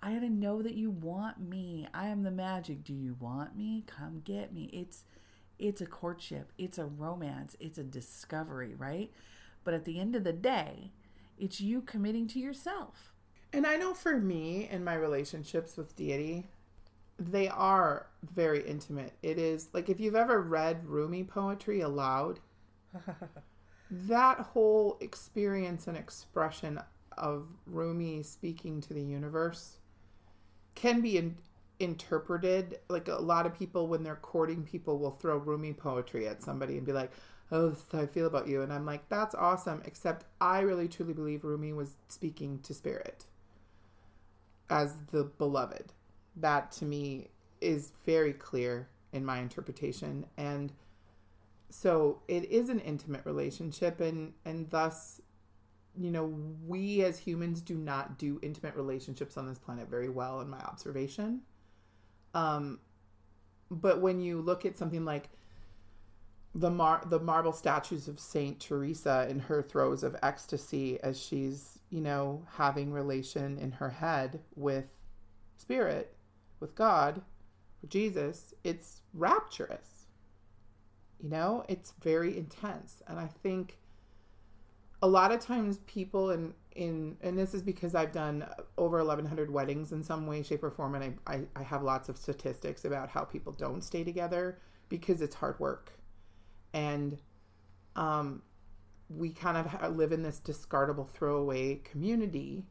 [0.04, 1.86] I gotta know that you want me.
[1.94, 2.82] I am the magic.
[2.82, 3.84] Do you want me?
[3.86, 4.68] Come get me.
[4.72, 5.04] It's
[5.60, 6.50] it's a courtship.
[6.58, 7.56] It's a romance.
[7.60, 9.12] It's a discovery, right?
[9.62, 10.90] But at the end of the day,
[11.38, 13.11] it's you committing to yourself.
[13.52, 16.48] And I know for me and my relationships with deity,
[17.18, 19.12] they are very intimate.
[19.22, 22.40] It is like if you've ever read Rumi poetry aloud,
[23.90, 26.80] that whole experience and expression
[27.18, 29.76] of Rumi speaking to the universe
[30.74, 31.36] can be in,
[31.78, 36.42] interpreted like a lot of people when they're courting people will throw Rumi poetry at
[36.42, 37.12] somebody and be like,
[37.50, 40.60] "Oh, this is how I feel about you," and I'm like, "That's awesome." Except I
[40.60, 43.26] really truly believe Rumi was speaking to spirit
[44.72, 45.92] as the beloved.
[46.34, 47.28] That to me
[47.60, 50.72] is very clear in my interpretation and
[51.68, 55.20] so it is an intimate relationship and and thus
[55.96, 56.34] you know
[56.66, 60.58] we as humans do not do intimate relationships on this planet very well in my
[60.60, 61.42] observation
[62.34, 62.80] um
[63.70, 65.28] but when you look at something like
[66.54, 71.78] the mar- the marble statues of Saint Teresa in her throes of ecstasy as she's
[71.92, 74.86] you know having relation in her head with
[75.58, 76.16] spirit
[76.58, 77.22] with God
[77.82, 80.06] with Jesus it's rapturous.
[81.20, 83.02] You know it's very intense.
[83.06, 83.78] And I think
[85.02, 88.46] a lot of times people in in and this is because I've done
[88.78, 92.08] over 1100 weddings in some way shape or form and I, I, I have lots
[92.08, 94.58] of statistics about how people don't stay together
[94.88, 95.92] because it's hard work.
[96.72, 97.18] And
[97.96, 98.42] um,
[99.16, 102.64] we kind of live in this discardable throwaway community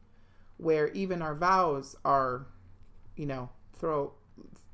[0.56, 2.46] where even our vows are
[3.16, 4.12] you know throw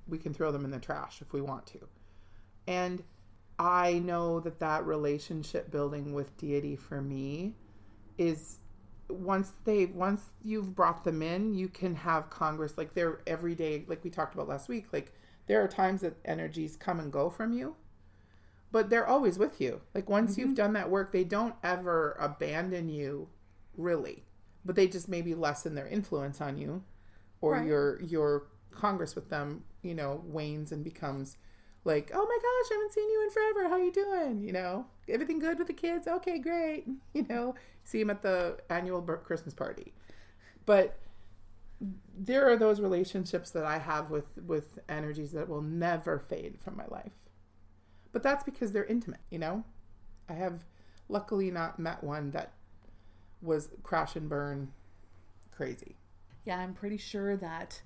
[0.07, 1.81] we can throw them in the trash if we want to.
[2.67, 3.03] And
[3.59, 7.55] i know that that relationship building with deity for me
[8.17, 8.59] is
[9.09, 13.85] once they once you've brought them in you can have congress like they're every day
[13.89, 15.13] like we talked about last week like
[15.47, 17.75] there are times that energies come and go from you
[18.71, 19.81] but they're always with you.
[19.95, 20.55] Like once you've mm-hmm.
[20.55, 23.29] done that work, they don't ever abandon you,
[23.77, 24.25] really.
[24.65, 26.83] But they just maybe lessen their influence on you,
[27.41, 27.67] or Right.
[27.67, 31.37] your your congress with them, you know, wanes and becomes
[31.85, 33.69] like, oh my gosh, I haven't seen you in forever.
[33.69, 34.43] How you doing?
[34.43, 36.07] You know, everything good with the kids?
[36.07, 36.87] Okay, great.
[37.15, 37.55] You know,
[37.85, 39.95] see them at the annual Christmas party.
[40.67, 40.99] But
[42.17, 46.77] there are those relationships that I have with with energies that will never fade from
[46.77, 47.13] my life
[48.13, 49.65] but that's because they're intimate you know
[50.29, 50.65] i have
[51.09, 52.53] luckily not met one that
[53.41, 54.73] was crash and burn
[55.51, 55.97] crazy
[56.49, 57.83] Yeah, I'm pretty sure that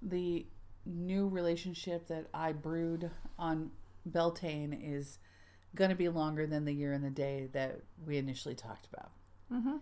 [0.00, 0.46] the
[0.86, 3.72] new relationship that I brewed on
[4.06, 5.18] Beltane is
[5.74, 9.10] going to be longer than the year and the day that we initially talked about.
[9.52, 9.76] Mm-hmm.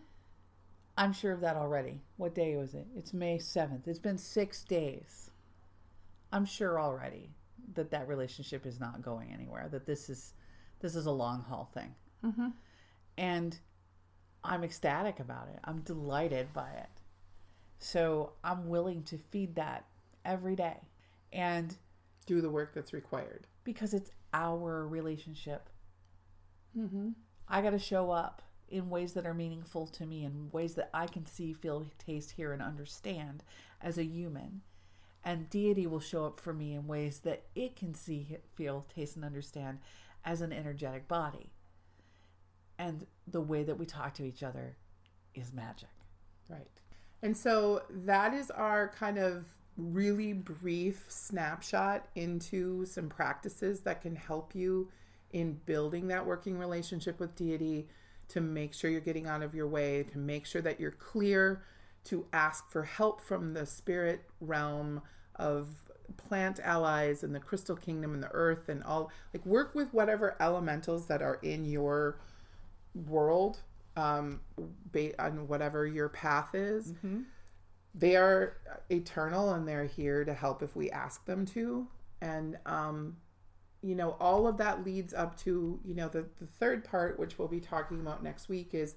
[0.96, 2.00] I'm sure of that already.
[2.16, 2.88] What day was it?
[2.96, 3.86] It's May 7th.
[3.86, 5.30] It's been six days.
[6.32, 7.30] I'm sure already
[7.74, 9.68] that that relationship is not going anywhere.
[9.70, 10.32] That this is
[10.80, 12.48] this is a long haul thing, Mm-hmm.
[13.16, 13.58] and
[14.44, 15.58] I'm ecstatic about it.
[15.64, 16.88] I'm delighted by it.
[17.80, 19.84] So I'm willing to feed that
[20.24, 20.76] every day,
[21.32, 21.76] and
[22.26, 23.46] Do the work that's required.
[23.64, 25.68] because it's our relationship,
[26.76, 27.10] Mm-hmm.
[27.48, 30.90] I got to show up in ways that are meaningful to me, in ways that
[30.92, 33.42] I can see, feel, taste, hear, and understand
[33.80, 34.60] as a human.
[35.28, 39.14] And deity will show up for me in ways that it can see, feel, taste,
[39.14, 39.78] and understand
[40.24, 41.50] as an energetic body.
[42.78, 44.78] And the way that we talk to each other
[45.34, 45.90] is magic.
[46.48, 46.70] Right.
[47.20, 49.44] And so that is our kind of
[49.76, 54.88] really brief snapshot into some practices that can help you
[55.32, 57.86] in building that working relationship with deity
[58.28, 61.64] to make sure you're getting out of your way, to make sure that you're clear
[62.04, 65.02] to ask for help from the spirit realm
[65.38, 65.68] of
[66.16, 70.36] plant allies and the crystal kingdom and the earth and all like work with whatever
[70.40, 72.18] elementals that are in your
[73.06, 73.60] world
[73.96, 74.40] um
[74.92, 76.92] ba- on whatever your path is.
[77.94, 78.56] They are
[78.90, 81.88] eternal and they're here to help if we ask them to.
[82.20, 83.16] And um
[83.82, 87.38] you know all of that leads up to you know the, the third part which
[87.38, 88.96] we'll be talking about next week is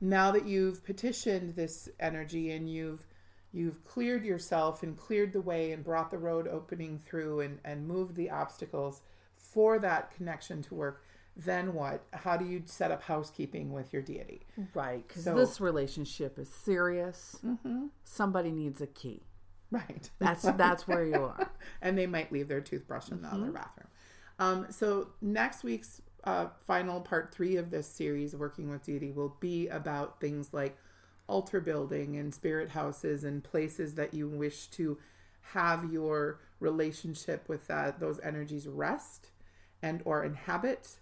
[0.00, 3.06] now that you've petitioned this energy and you've
[3.52, 7.86] you've cleared yourself and cleared the way and brought the road opening through and and
[7.86, 9.02] moved the obstacles
[9.36, 11.04] for that connection to work
[11.36, 14.42] then what how do you set up housekeeping with your deity
[14.74, 15.06] Right.
[15.06, 17.36] Because So- this relationship is serious.
[17.44, 17.86] mm-hmm.
[18.04, 19.22] Somebody needs a key.
[19.70, 21.50] right That's that's where you are.
[21.82, 23.42] and they might leave their toothbrush in the Mm-hmm.
[23.42, 23.88] other bathroom.
[24.38, 29.36] Um, so next week's uh, final part three of this series, working with deity, will
[29.40, 30.76] be about things like
[31.32, 34.98] altar building and spirit houses and places that you wish to
[35.40, 39.30] have your relationship with that those energies rest
[39.82, 40.98] and or inhabit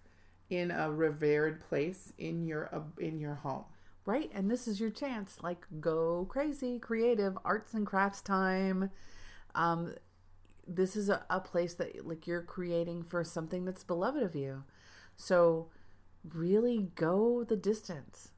[0.48, 3.64] in a revered place in your in your home.
[4.06, 4.30] Right.
[4.34, 5.38] And this is your chance.
[5.42, 8.90] Like, go crazy, creative, arts and crafts time.
[9.54, 9.94] Um,
[10.66, 14.64] this is a, a place that like you're creating for something that's beloved of you.
[15.16, 15.68] So
[16.32, 18.30] really go the distance.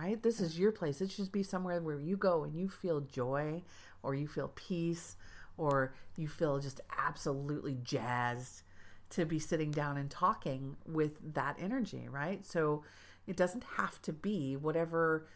[0.00, 0.22] Right?
[0.22, 1.00] This is your place.
[1.00, 3.62] It should be somewhere where you go and you feel joy
[4.04, 5.16] or you feel peace
[5.56, 8.62] or you feel just absolutely jazzed
[9.10, 12.44] to be sitting down and talking with that energy, right?
[12.44, 12.84] So
[13.26, 15.26] it doesn't have to be whatever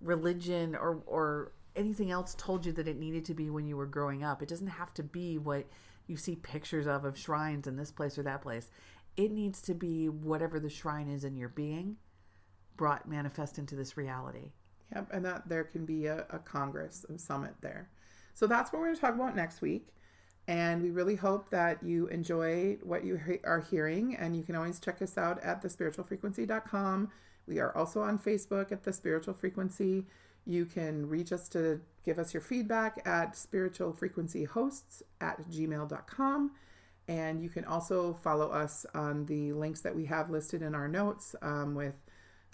[0.00, 3.86] religion or or anything else told you that it needed to be when you were
[3.86, 4.42] growing up.
[4.42, 5.66] It doesn't have to be what
[6.06, 8.70] you see pictures of of shrines in this place or that place.
[9.16, 11.96] It needs to be whatever the shrine is in your being
[12.76, 14.52] brought manifest into this reality.
[14.94, 17.88] Yep, and that there can be a, a congress, a summit there.
[18.34, 19.88] So that's what we're going to talk about next week.
[20.46, 24.14] And we really hope that you enjoy what you he- are hearing.
[24.14, 27.10] And you can always check us out at thespiritualfrequency.com.
[27.46, 30.06] We are also on Facebook at The Spiritual Frequency.
[30.46, 36.50] You can reach us to give us your feedback at spiritualfrequencyhosts at gmail.com.
[37.06, 40.88] And you can also follow us on the links that we have listed in our
[40.88, 41.94] notes um, with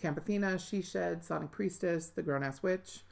[0.01, 3.05] Kamp Athena, Sidhe Shed, Sonic Priestess, The Grown Ass Witch.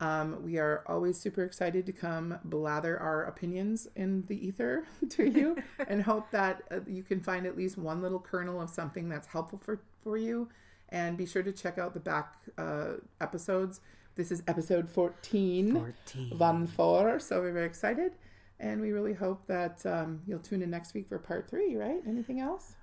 [0.00, 5.24] Um, we are always super excited to come blather our opinions in the ether to
[5.24, 5.56] you
[5.88, 9.28] and hope that uh, you can find at least one little kernel of something that's
[9.28, 10.48] helpful for, for you.
[10.90, 13.80] And be sure to check out the back uh, episodes.
[14.16, 15.74] This is episode 14.
[15.74, 16.38] 14.
[16.38, 17.18] Van four.
[17.18, 18.12] So we're very excited.
[18.60, 22.00] And we really hope that um, you'll tune in next week for part three, right?
[22.06, 22.74] Anything else?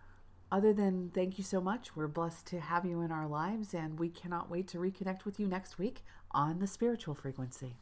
[0.51, 3.97] other than thank you so much, we're blessed to have you in our lives, and
[3.97, 7.77] we cannot wait to reconnect with you next week on the spiritual frequency.